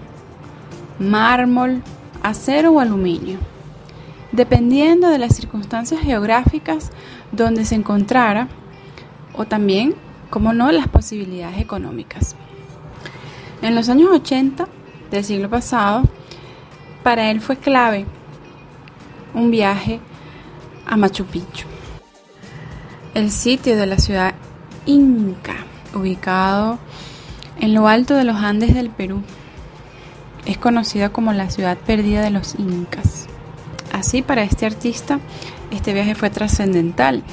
[1.00, 1.82] mármol,
[2.22, 3.38] acero o aluminio,
[4.32, 6.92] dependiendo de las circunstancias geográficas
[7.32, 8.48] donde se encontrara
[9.34, 9.96] o también,
[10.30, 12.36] como no, las posibilidades económicas.
[13.62, 14.68] En los años 80
[15.12, 16.04] del siglo pasado,
[17.04, 18.06] para él fue clave
[19.34, 20.00] un viaje
[20.86, 21.68] a Machu Picchu.
[23.14, 24.36] el sitio de la ciudad
[24.86, 25.56] Inca,
[25.96, 26.80] ubicado
[27.60, 29.22] en lo alto de los Andes del Perú.
[30.46, 33.28] Es conocida como la ciudad perdida de los incas.
[33.92, 35.20] Así, para este artista,
[35.72, 37.24] este viaje fue trascendental.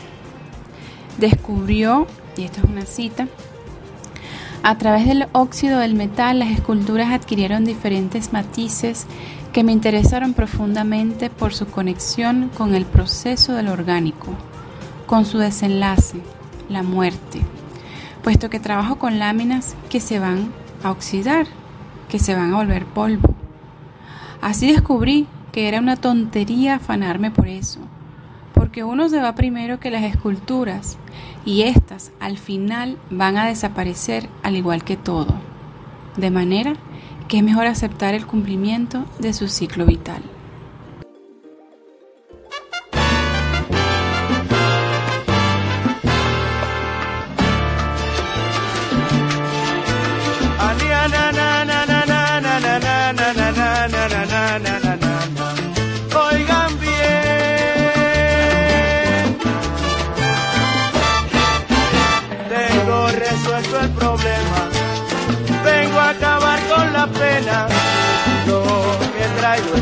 [1.18, 2.06] Descubrió,
[2.36, 3.28] y esto es una cita,
[4.64, 9.06] a través del óxido del metal las esculturas adquirieron diferentes matices
[9.52, 14.28] que me interesaron profundamente por su conexión con el proceso del orgánico,
[15.06, 16.18] con su desenlace,
[16.68, 17.40] la muerte,
[18.22, 20.52] puesto que trabajo con láminas que se van
[20.82, 21.46] a oxidar,
[22.08, 23.34] que se van a volver polvo.
[24.40, 27.80] Así descubrí que era una tontería afanarme por eso,
[28.54, 30.98] porque uno se va primero que las esculturas
[31.44, 35.34] y éstas al final van a desaparecer al igual que todo,
[36.16, 36.74] de manera
[37.28, 40.22] que es mejor aceptar el cumplimiento de su ciclo vital.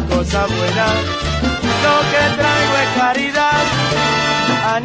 [0.09, 0.87] Cosa buena.
[1.85, 3.65] Lo que traigo es caridad.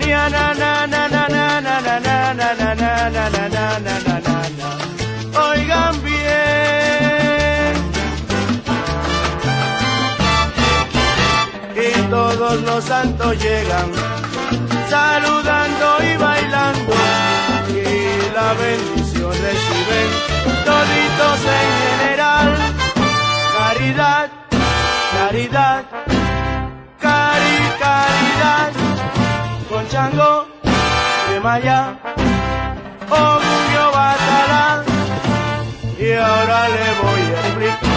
[0.05, 4.15] na na na na na na na na na na na na na na na
[4.27, 4.69] na
[5.47, 6.15] Oigan bien.
[11.75, 13.89] Y todos los santos llegan
[14.89, 16.93] saludando y bailando
[17.69, 20.09] y la bendición reciben
[20.65, 22.14] toditos en general.
[23.85, 24.31] Caridad
[25.15, 25.83] caridad,
[26.99, 28.71] cari, caridad,
[29.69, 30.47] con chango
[31.29, 31.95] de Maya,
[33.09, 34.83] orgullo batalá,
[35.99, 37.94] y ahora le voy a explicar.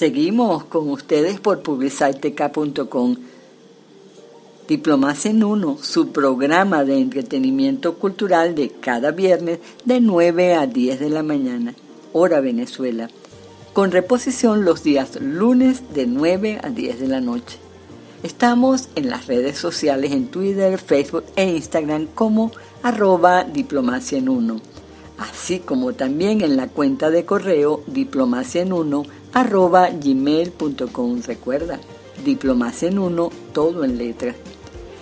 [0.00, 3.16] Seguimos con ustedes por publiciteca.com.
[4.66, 11.00] Diplomacia en Uno, su programa de entretenimiento cultural de cada viernes de 9 a 10
[11.00, 11.74] de la mañana,
[12.14, 13.10] hora Venezuela,
[13.74, 17.58] con reposición los días lunes de 9 a 10 de la noche.
[18.22, 24.62] Estamos en las redes sociales en Twitter, Facebook e Instagram como arroba diplomacia en uno,
[25.18, 31.22] así como también en la cuenta de correo diplomacia en uno arroba gmail.com.
[31.26, 31.80] Recuerda,
[32.24, 34.36] diplomacia en uno, todo en letras.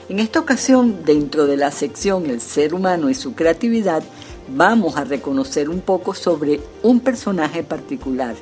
[0.08, 4.02] En esta ocasión, dentro de la sección El ser humano y su creatividad,
[4.48, 8.34] vamos a reconocer un poco sobre un personaje particular.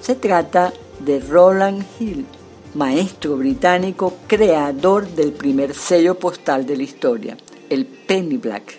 [0.00, 2.26] Se trata de Roland Hill,
[2.74, 7.36] maestro británico creador del primer sello postal de la historia,
[7.70, 8.78] el Penny Black.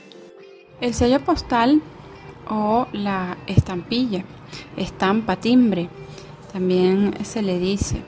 [0.79, 1.81] El sello postal
[2.49, 4.23] o la estampilla,
[4.77, 5.89] estampa, timbre,
[6.51, 8.01] también se le dice.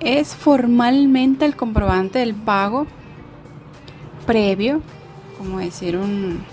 [0.00, 2.86] Es formalmente el comprobante del pago
[4.26, 4.80] previo,
[5.38, 6.44] como decir un,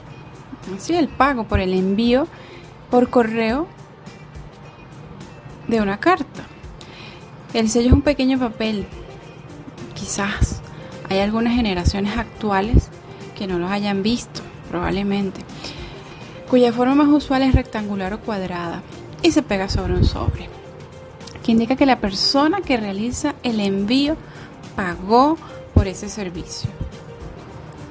[0.76, 2.28] así el pago por el envío
[2.90, 3.68] por correo
[5.68, 6.44] de una carta.
[7.54, 8.86] El sello es un pequeño papel,
[9.94, 10.62] quizás
[11.10, 12.90] hay algunas generaciones actuales
[13.38, 15.42] que no los hayan visto, probablemente,
[16.50, 18.82] cuya forma más usual es rectangular o cuadrada
[19.26, 20.48] y se pega sobre un sobre,
[21.44, 24.18] que indica que la persona que realiza el envío
[24.76, 25.38] pagó
[25.74, 26.70] por ese servicio.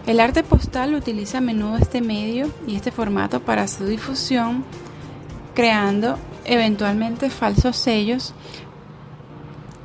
[0.06, 4.64] El arte postal utiliza a menudo este medio y este formato para su difusión,
[5.54, 8.32] creando eventualmente falsos sellos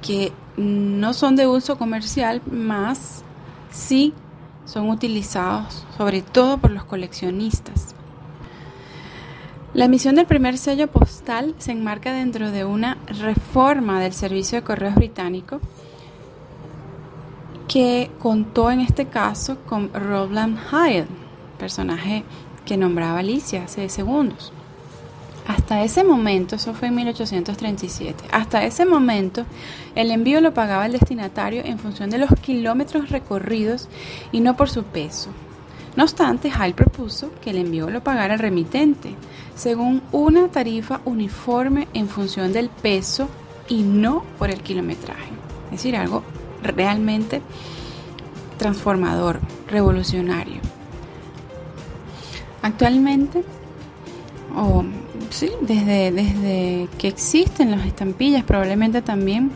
[0.04, 3.24] que no son de uso comercial, más
[3.72, 4.14] sí
[4.66, 7.96] son utilizados sobre todo por los coleccionistas.
[9.74, 14.64] La emisión del primer sello postal se enmarca dentro de una reforma del servicio de
[14.66, 15.60] correos británico
[17.68, 21.06] que contó en este caso con Roland Hyde,
[21.60, 22.24] personaje
[22.66, 24.52] que nombraba Alicia hace segundos.
[25.48, 29.46] Hasta ese momento, eso fue en 1837, hasta ese momento
[29.94, 33.88] el envío lo pagaba el destinatario en función de los kilómetros recorridos
[34.32, 35.30] y no por su peso.
[35.96, 39.16] No obstante, Hyde propuso que el envío lo pagara el remitente,
[39.56, 43.28] según una tarifa uniforme en función del peso
[43.68, 45.32] y no por el kilometraje.
[45.66, 46.24] Es decir, algo
[46.64, 47.42] realmente
[48.58, 50.62] transformador, revolucionario.
[52.62, 53.44] Actualmente,
[54.56, 54.84] o
[55.30, 59.52] sí, desde, desde que existen las estampillas, probablemente también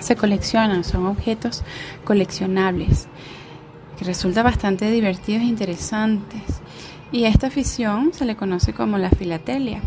[0.00, 1.62] se coleccionan, son objetos
[2.04, 3.08] coleccionables
[3.98, 6.42] que resulta bastante divertidos e interesantes.
[7.12, 9.80] Y a esta afición se le conoce como la filatelia.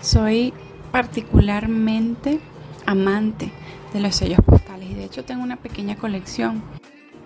[0.00, 0.52] Soy
[0.92, 2.40] particularmente
[2.86, 3.50] amante
[3.92, 6.62] de los sellos postales y de hecho tengo una pequeña colección.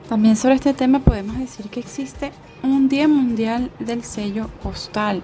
[0.09, 5.23] También sobre este tema podemos decir que existe un Día Mundial del Sello Postal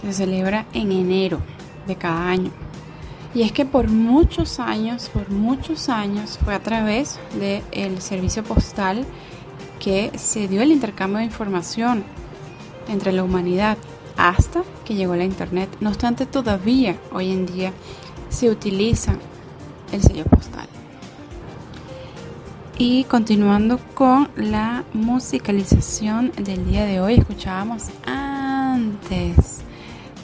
[0.00, 1.40] que se celebra en enero
[1.86, 2.50] de cada año.
[3.34, 9.06] Y es que por muchos años, por muchos años fue a través del servicio postal
[9.82, 12.04] que se dio el intercambio de información
[12.88, 13.76] entre la humanidad
[14.16, 15.68] hasta que llegó la Internet.
[15.80, 17.72] No obstante, todavía hoy en día
[18.28, 19.16] se utiliza
[19.90, 20.68] el sello postal.
[22.78, 29.62] Y continuando con la musicalización del día de hoy, escuchábamos antes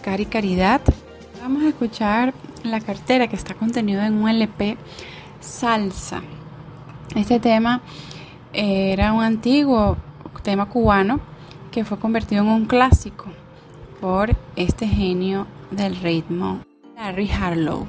[0.02, 0.82] Cari Caridad.
[1.42, 2.32] Vamos a escuchar
[2.62, 4.76] la cartera que está contenido en un LP
[5.40, 6.22] Salsa.
[7.16, 7.82] Este tema
[8.52, 9.96] era un antiguo
[10.42, 11.20] tema cubano
[11.70, 13.26] que fue convertido en un clásico
[14.00, 16.60] por este genio del ritmo,
[16.96, 17.86] Larry Harlow.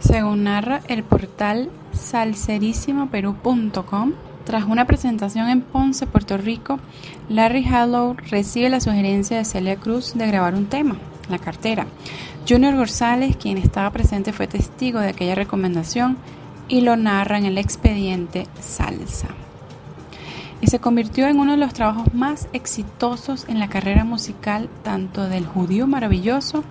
[0.00, 4.12] Según narra el portal salserísimoperú.com,
[4.44, 6.80] tras una presentación en Ponce, Puerto Rico,
[7.28, 10.96] Larry Harlow recibe la sugerencia de Celia Cruz de grabar un tema,
[11.28, 11.86] La cartera.
[12.48, 16.16] Junior González, quien estaba presente, fue testigo de aquella recomendación
[16.66, 19.28] y lo narra en el expediente Salsa
[20.62, 25.28] y se convirtió en uno de los trabajos más exitosos en la carrera musical tanto
[25.28, 26.64] del judío maravilloso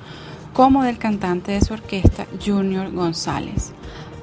[0.53, 3.73] como del cantante de su orquesta Junior González.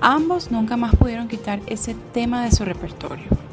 [0.00, 3.47] Ambos nunca más pudieron quitar ese tema de su repertorio.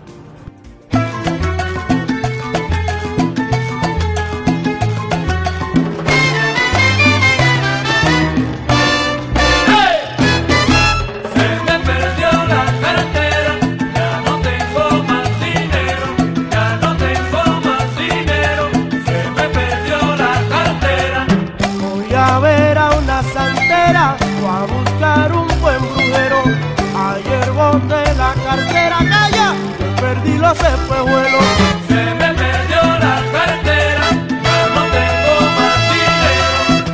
[30.54, 31.39] se fue vuelo.
[31.88, 34.06] Se me perdió la cartera,
[34.43, 36.48] ya no tengo más dinero,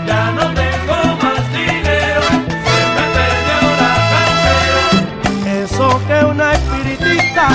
[0.07, 2.21] ya no tengo más dinero,
[2.65, 5.63] se me perdió la cartera.
[5.63, 7.49] Eso que una espiritista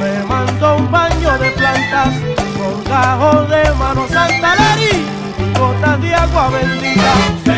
[0.00, 2.14] me mandó un baño de plantas,
[2.58, 7.49] con cajón de mano santa y gotas de agua bendita.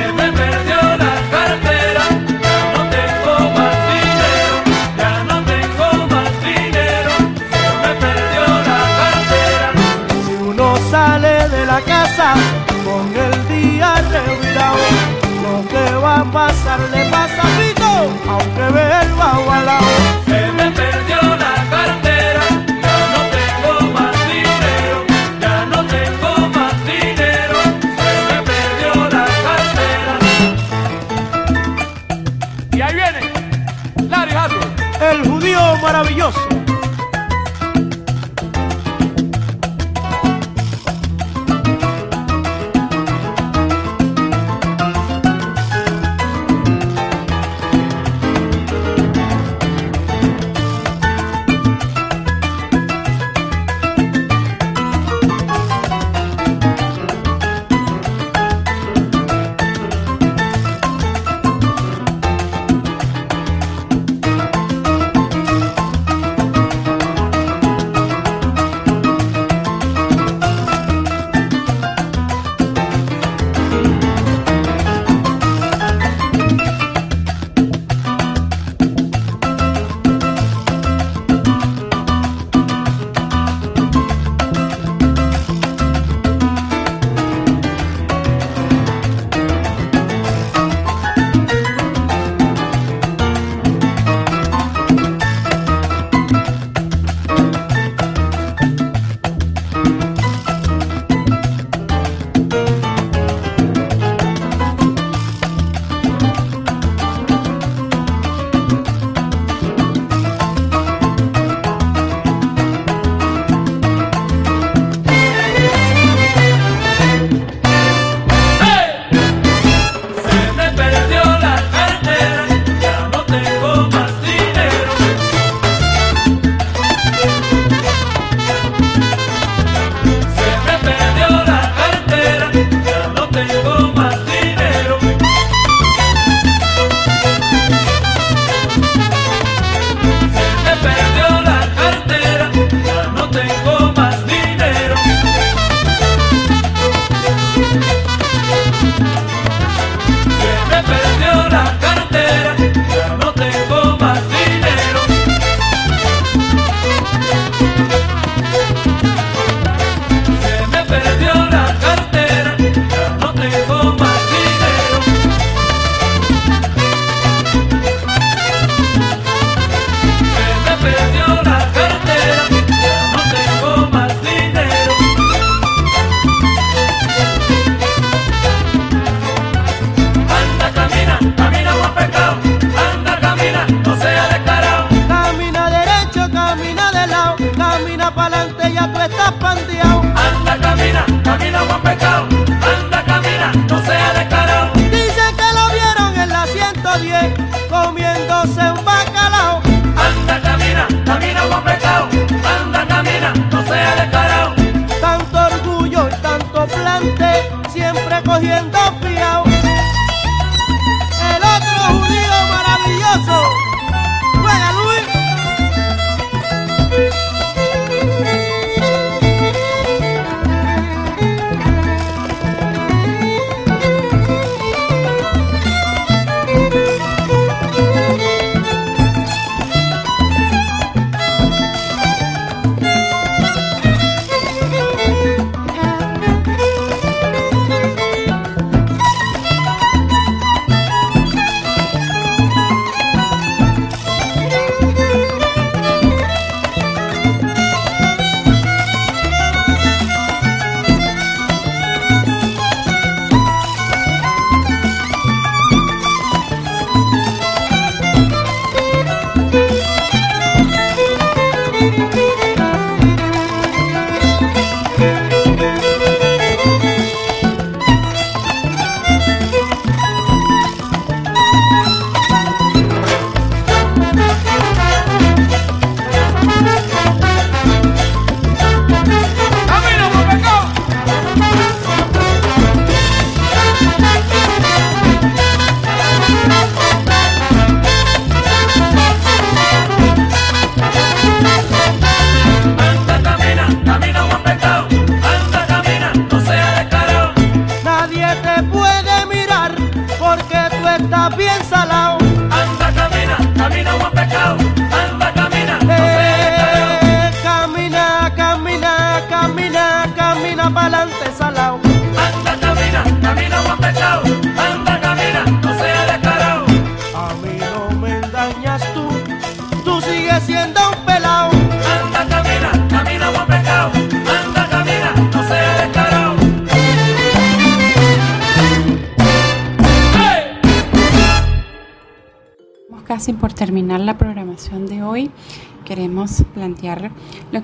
[16.30, 20.21] pasarle pasapito, aunque beba o al.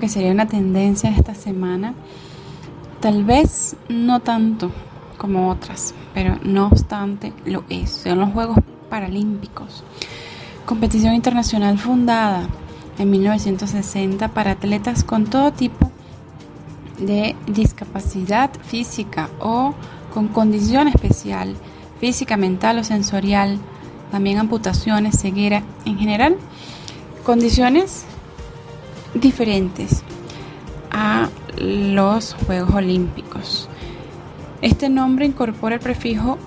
[0.09, 1.93] Sería una tendencia de esta semana.
[2.99, 4.71] Tal vez no tanto
[5.17, 7.91] como otras, pero no obstante lo es.
[7.91, 8.57] Son los Juegos
[8.89, 9.83] Paralímpicos.
[10.65, 12.47] Competición internacional fundada
[12.97, 15.89] en 1960 para atletas con todo tipo
[16.99, 19.73] de discapacidad física o
[20.13, 21.55] con condición especial,
[21.99, 23.59] física, mental o sensorial,
[24.11, 26.35] también amputaciones, ceguera, en general,
[27.23, 28.05] condiciones
[29.19, 30.03] diferentes
[30.91, 33.69] a los Juegos Olímpicos.
[34.61, 36.37] Este nombre incorpora el prefijo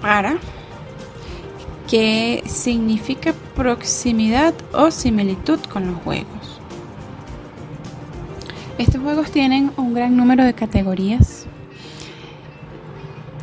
[0.00, 0.36] para,
[1.88, 6.60] que significa proximidad o similitud con los Juegos.
[8.78, 11.46] Estos juegos tienen un gran número de categorías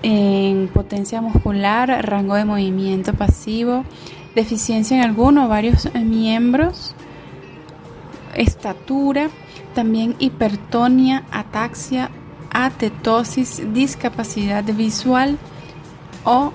[0.01, 3.83] en potencia muscular, rango de movimiento pasivo,
[4.35, 6.93] deficiencia en alguno o varios miembros,
[8.35, 9.29] estatura,
[9.73, 12.09] también hipertonia, ataxia,
[12.51, 15.37] atetosis, discapacidad visual
[16.23, 16.53] o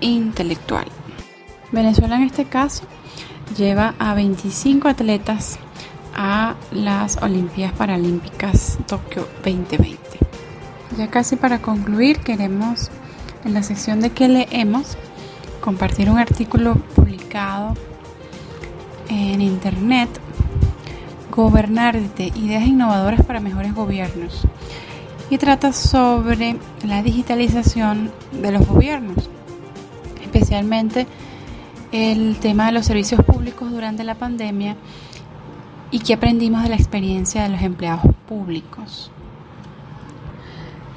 [0.00, 0.86] intelectual.
[1.70, 2.84] Venezuela en este caso
[3.56, 5.58] lleva a 25 atletas
[6.14, 9.98] a las Olimpiadas Paralímpicas Tokio 2020.
[10.98, 12.90] Ya casi para concluir queremos
[13.44, 14.98] en la sección de que leemos
[15.62, 17.74] compartir un artículo publicado
[19.08, 20.10] en internet
[21.32, 24.42] Gobernarte, ideas innovadoras para mejores gobiernos
[25.30, 29.30] y trata sobre la digitalización de los gobiernos,
[30.22, 31.06] especialmente
[31.90, 34.76] el tema de los servicios públicos durante la pandemia
[35.90, 39.10] y qué aprendimos de la experiencia de los empleados públicos.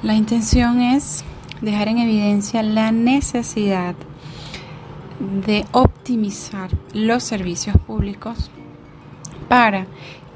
[0.02, 1.24] La intención es
[1.62, 3.94] dejar en evidencia la necesidad
[5.46, 8.50] de optimizar los servicios públicos
[9.48, 9.86] para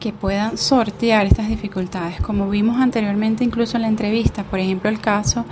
[0.00, 2.20] que puedan sortear estas dificultades.
[2.20, 5.44] Como vimos anteriormente incluso en la entrevista, por ejemplo el caso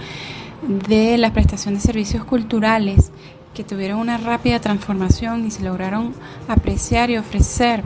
[0.66, 3.12] de la prestación de servicios culturales
[3.54, 6.14] que tuvieron una rápida transformación y se lograron
[6.48, 7.82] apreciar y ofrecer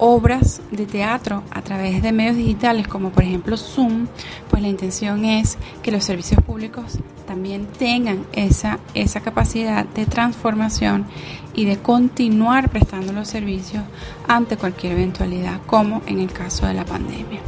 [0.00, 4.06] obras de teatro a través de medios digitales como por ejemplo Zoom,
[4.48, 11.06] pues la intención es que los servicios públicos también tengan esa, esa capacidad de transformación
[11.54, 13.84] y de continuar prestando los servicios
[14.26, 17.40] ante cualquier eventualidad, como en el caso de la pandemia.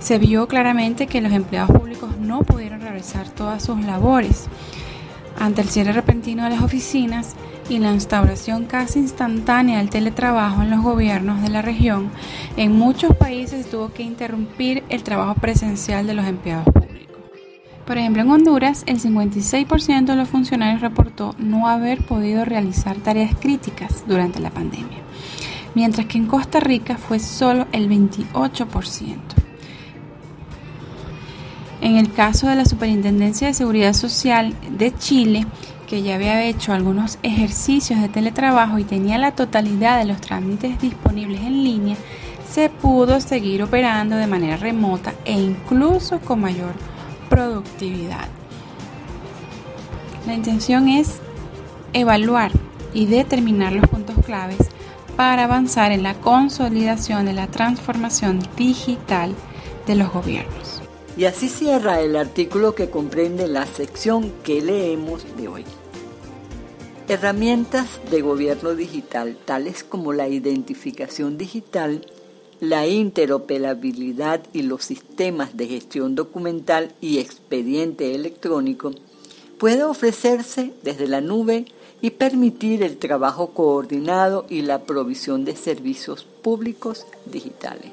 [0.00, 4.48] Se vio claramente que los empleados públicos no pudieron realizar todas sus labores
[5.40, 7.34] ante el cierre repentino de las oficinas
[7.68, 12.10] y la instauración casi instantánea del teletrabajo en los gobiernos de la región,
[12.56, 17.16] en muchos países tuvo que interrumpir el trabajo presencial de los empleados públicos.
[17.86, 23.34] Por ejemplo, en Honduras, el 56% de los funcionarios reportó no haber podido realizar tareas
[23.34, 24.98] críticas durante la pandemia,
[25.74, 29.16] mientras que en Costa Rica fue solo el 28%.
[31.80, 35.46] En el caso de la Superintendencia de Seguridad Social de Chile,
[35.94, 40.80] que ya había hecho algunos ejercicios de teletrabajo y tenía la totalidad de los trámites
[40.80, 41.96] disponibles en línea,
[42.50, 46.72] se pudo seguir operando de manera remota e incluso con mayor
[47.30, 48.26] productividad.
[50.26, 51.20] La intención es
[51.92, 52.50] evaluar
[52.92, 54.68] y determinar los puntos claves
[55.16, 59.32] para avanzar en la consolidación de la transformación digital
[59.86, 60.82] de los gobiernos.
[61.16, 65.64] Y así cierra el artículo que comprende la sección que leemos de hoy.
[67.06, 72.06] Herramientas de gobierno digital tales como la identificación digital,
[72.60, 78.92] la interoperabilidad y los sistemas de gestión documental y expediente electrónico
[79.58, 81.66] puede ofrecerse desde la nube
[82.00, 87.92] y permitir el trabajo coordinado y la provisión de servicios públicos digitales.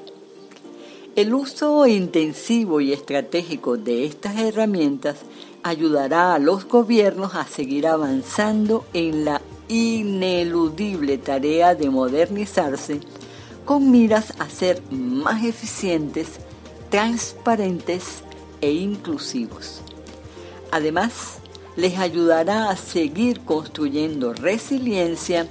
[1.16, 5.18] El uso intensivo y estratégico de estas herramientas
[5.62, 13.00] ayudará a los gobiernos a seguir avanzando en la ineludible tarea de modernizarse
[13.64, 16.40] con miras a ser más eficientes,
[16.90, 18.22] transparentes
[18.60, 19.80] e inclusivos.
[20.70, 21.38] Además,
[21.76, 25.46] les ayudará a seguir construyendo resiliencia,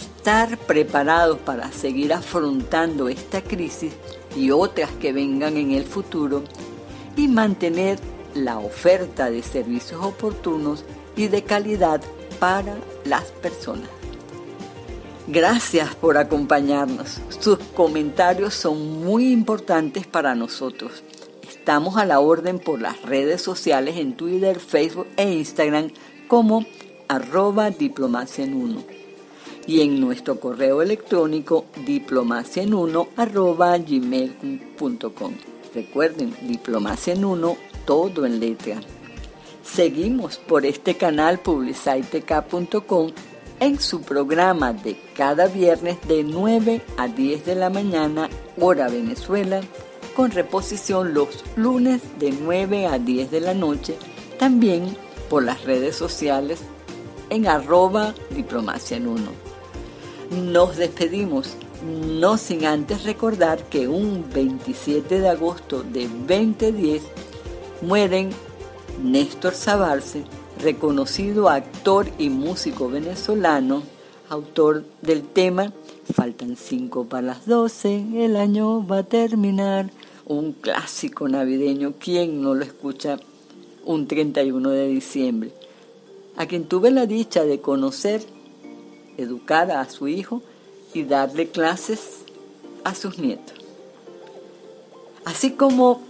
[0.00, 3.92] estar preparados para seguir afrontando esta crisis
[4.36, 6.44] y otras que vengan en el futuro
[7.16, 7.98] y mantener
[8.44, 10.84] la oferta de servicios oportunos
[11.16, 12.00] y de calidad
[12.38, 13.88] para las personas.
[15.26, 17.20] Gracias por acompañarnos.
[17.40, 21.02] Sus comentarios son muy importantes para nosotros.
[21.46, 25.90] Estamos a la orden por las redes sociales en Twitter, Facebook e Instagram
[26.28, 26.64] como
[27.08, 28.82] arroba diplomacia en uno
[29.66, 35.34] y en nuestro correo electrónico diplomacia en uno arroba gmail.com.
[35.74, 37.24] Recuerden, diplomacia en
[37.88, 38.82] todo en letra.
[39.64, 43.12] Seguimos por este canal publicitec.com
[43.60, 48.28] en su programa de cada viernes de 9 a 10 de la mañana,
[48.60, 49.62] hora Venezuela,
[50.14, 53.96] con reposición los lunes de 9 a 10 de la noche,
[54.38, 54.94] también
[55.30, 56.60] por las redes sociales
[57.30, 59.30] en arroba diplomacia en uno.
[60.30, 61.54] Nos despedimos,
[62.06, 67.27] no sin antes recordar que un 27 de agosto de 2010
[67.82, 68.30] mueren
[69.02, 70.24] Néstor Sabarce,
[70.60, 73.82] reconocido actor y músico venezolano,
[74.28, 75.72] autor del tema
[76.12, 79.90] Faltan cinco para las 12, el año va a terminar,
[80.24, 83.18] un clásico navideño, ¿quién no lo escucha
[83.84, 85.52] un 31 de diciembre?
[86.36, 88.22] A quien tuve la dicha de conocer,
[89.18, 90.42] educar a su hijo
[90.94, 92.20] y darle clases
[92.84, 93.56] a sus nietos.
[95.26, 96.00] Así como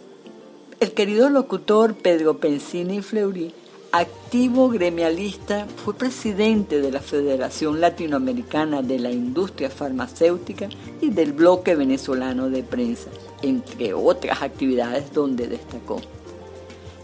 [0.80, 3.52] el querido locutor Pedro Pensini Fleury,
[3.90, 10.68] activo gremialista, fue presidente de la Federación Latinoamericana de la Industria Farmacéutica
[11.00, 13.10] y del Bloque Venezolano de Prensa
[13.42, 16.00] entre otras actividades donde destacó.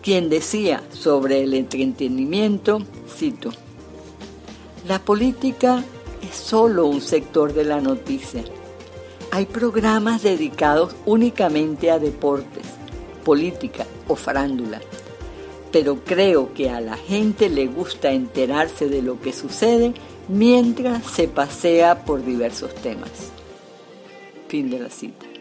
[0.03, 3.51] Quien decía sobre el entretenimiento, cito,
[4.87, 5.83] la política
[6.23, 8.45] es solo un sector de la noticia.
[9.31, 12.74] Hay programas dedicados únicamente a deportes,
[13.25, 14.81] política o farándula,
[15.73, 19.95] pero creo que a la gente le gusta enterarse de lo que sucede
[20.29, 23.11] mientras se pasea por diversos temas.
[24.49, 25.34] Fin de la cita.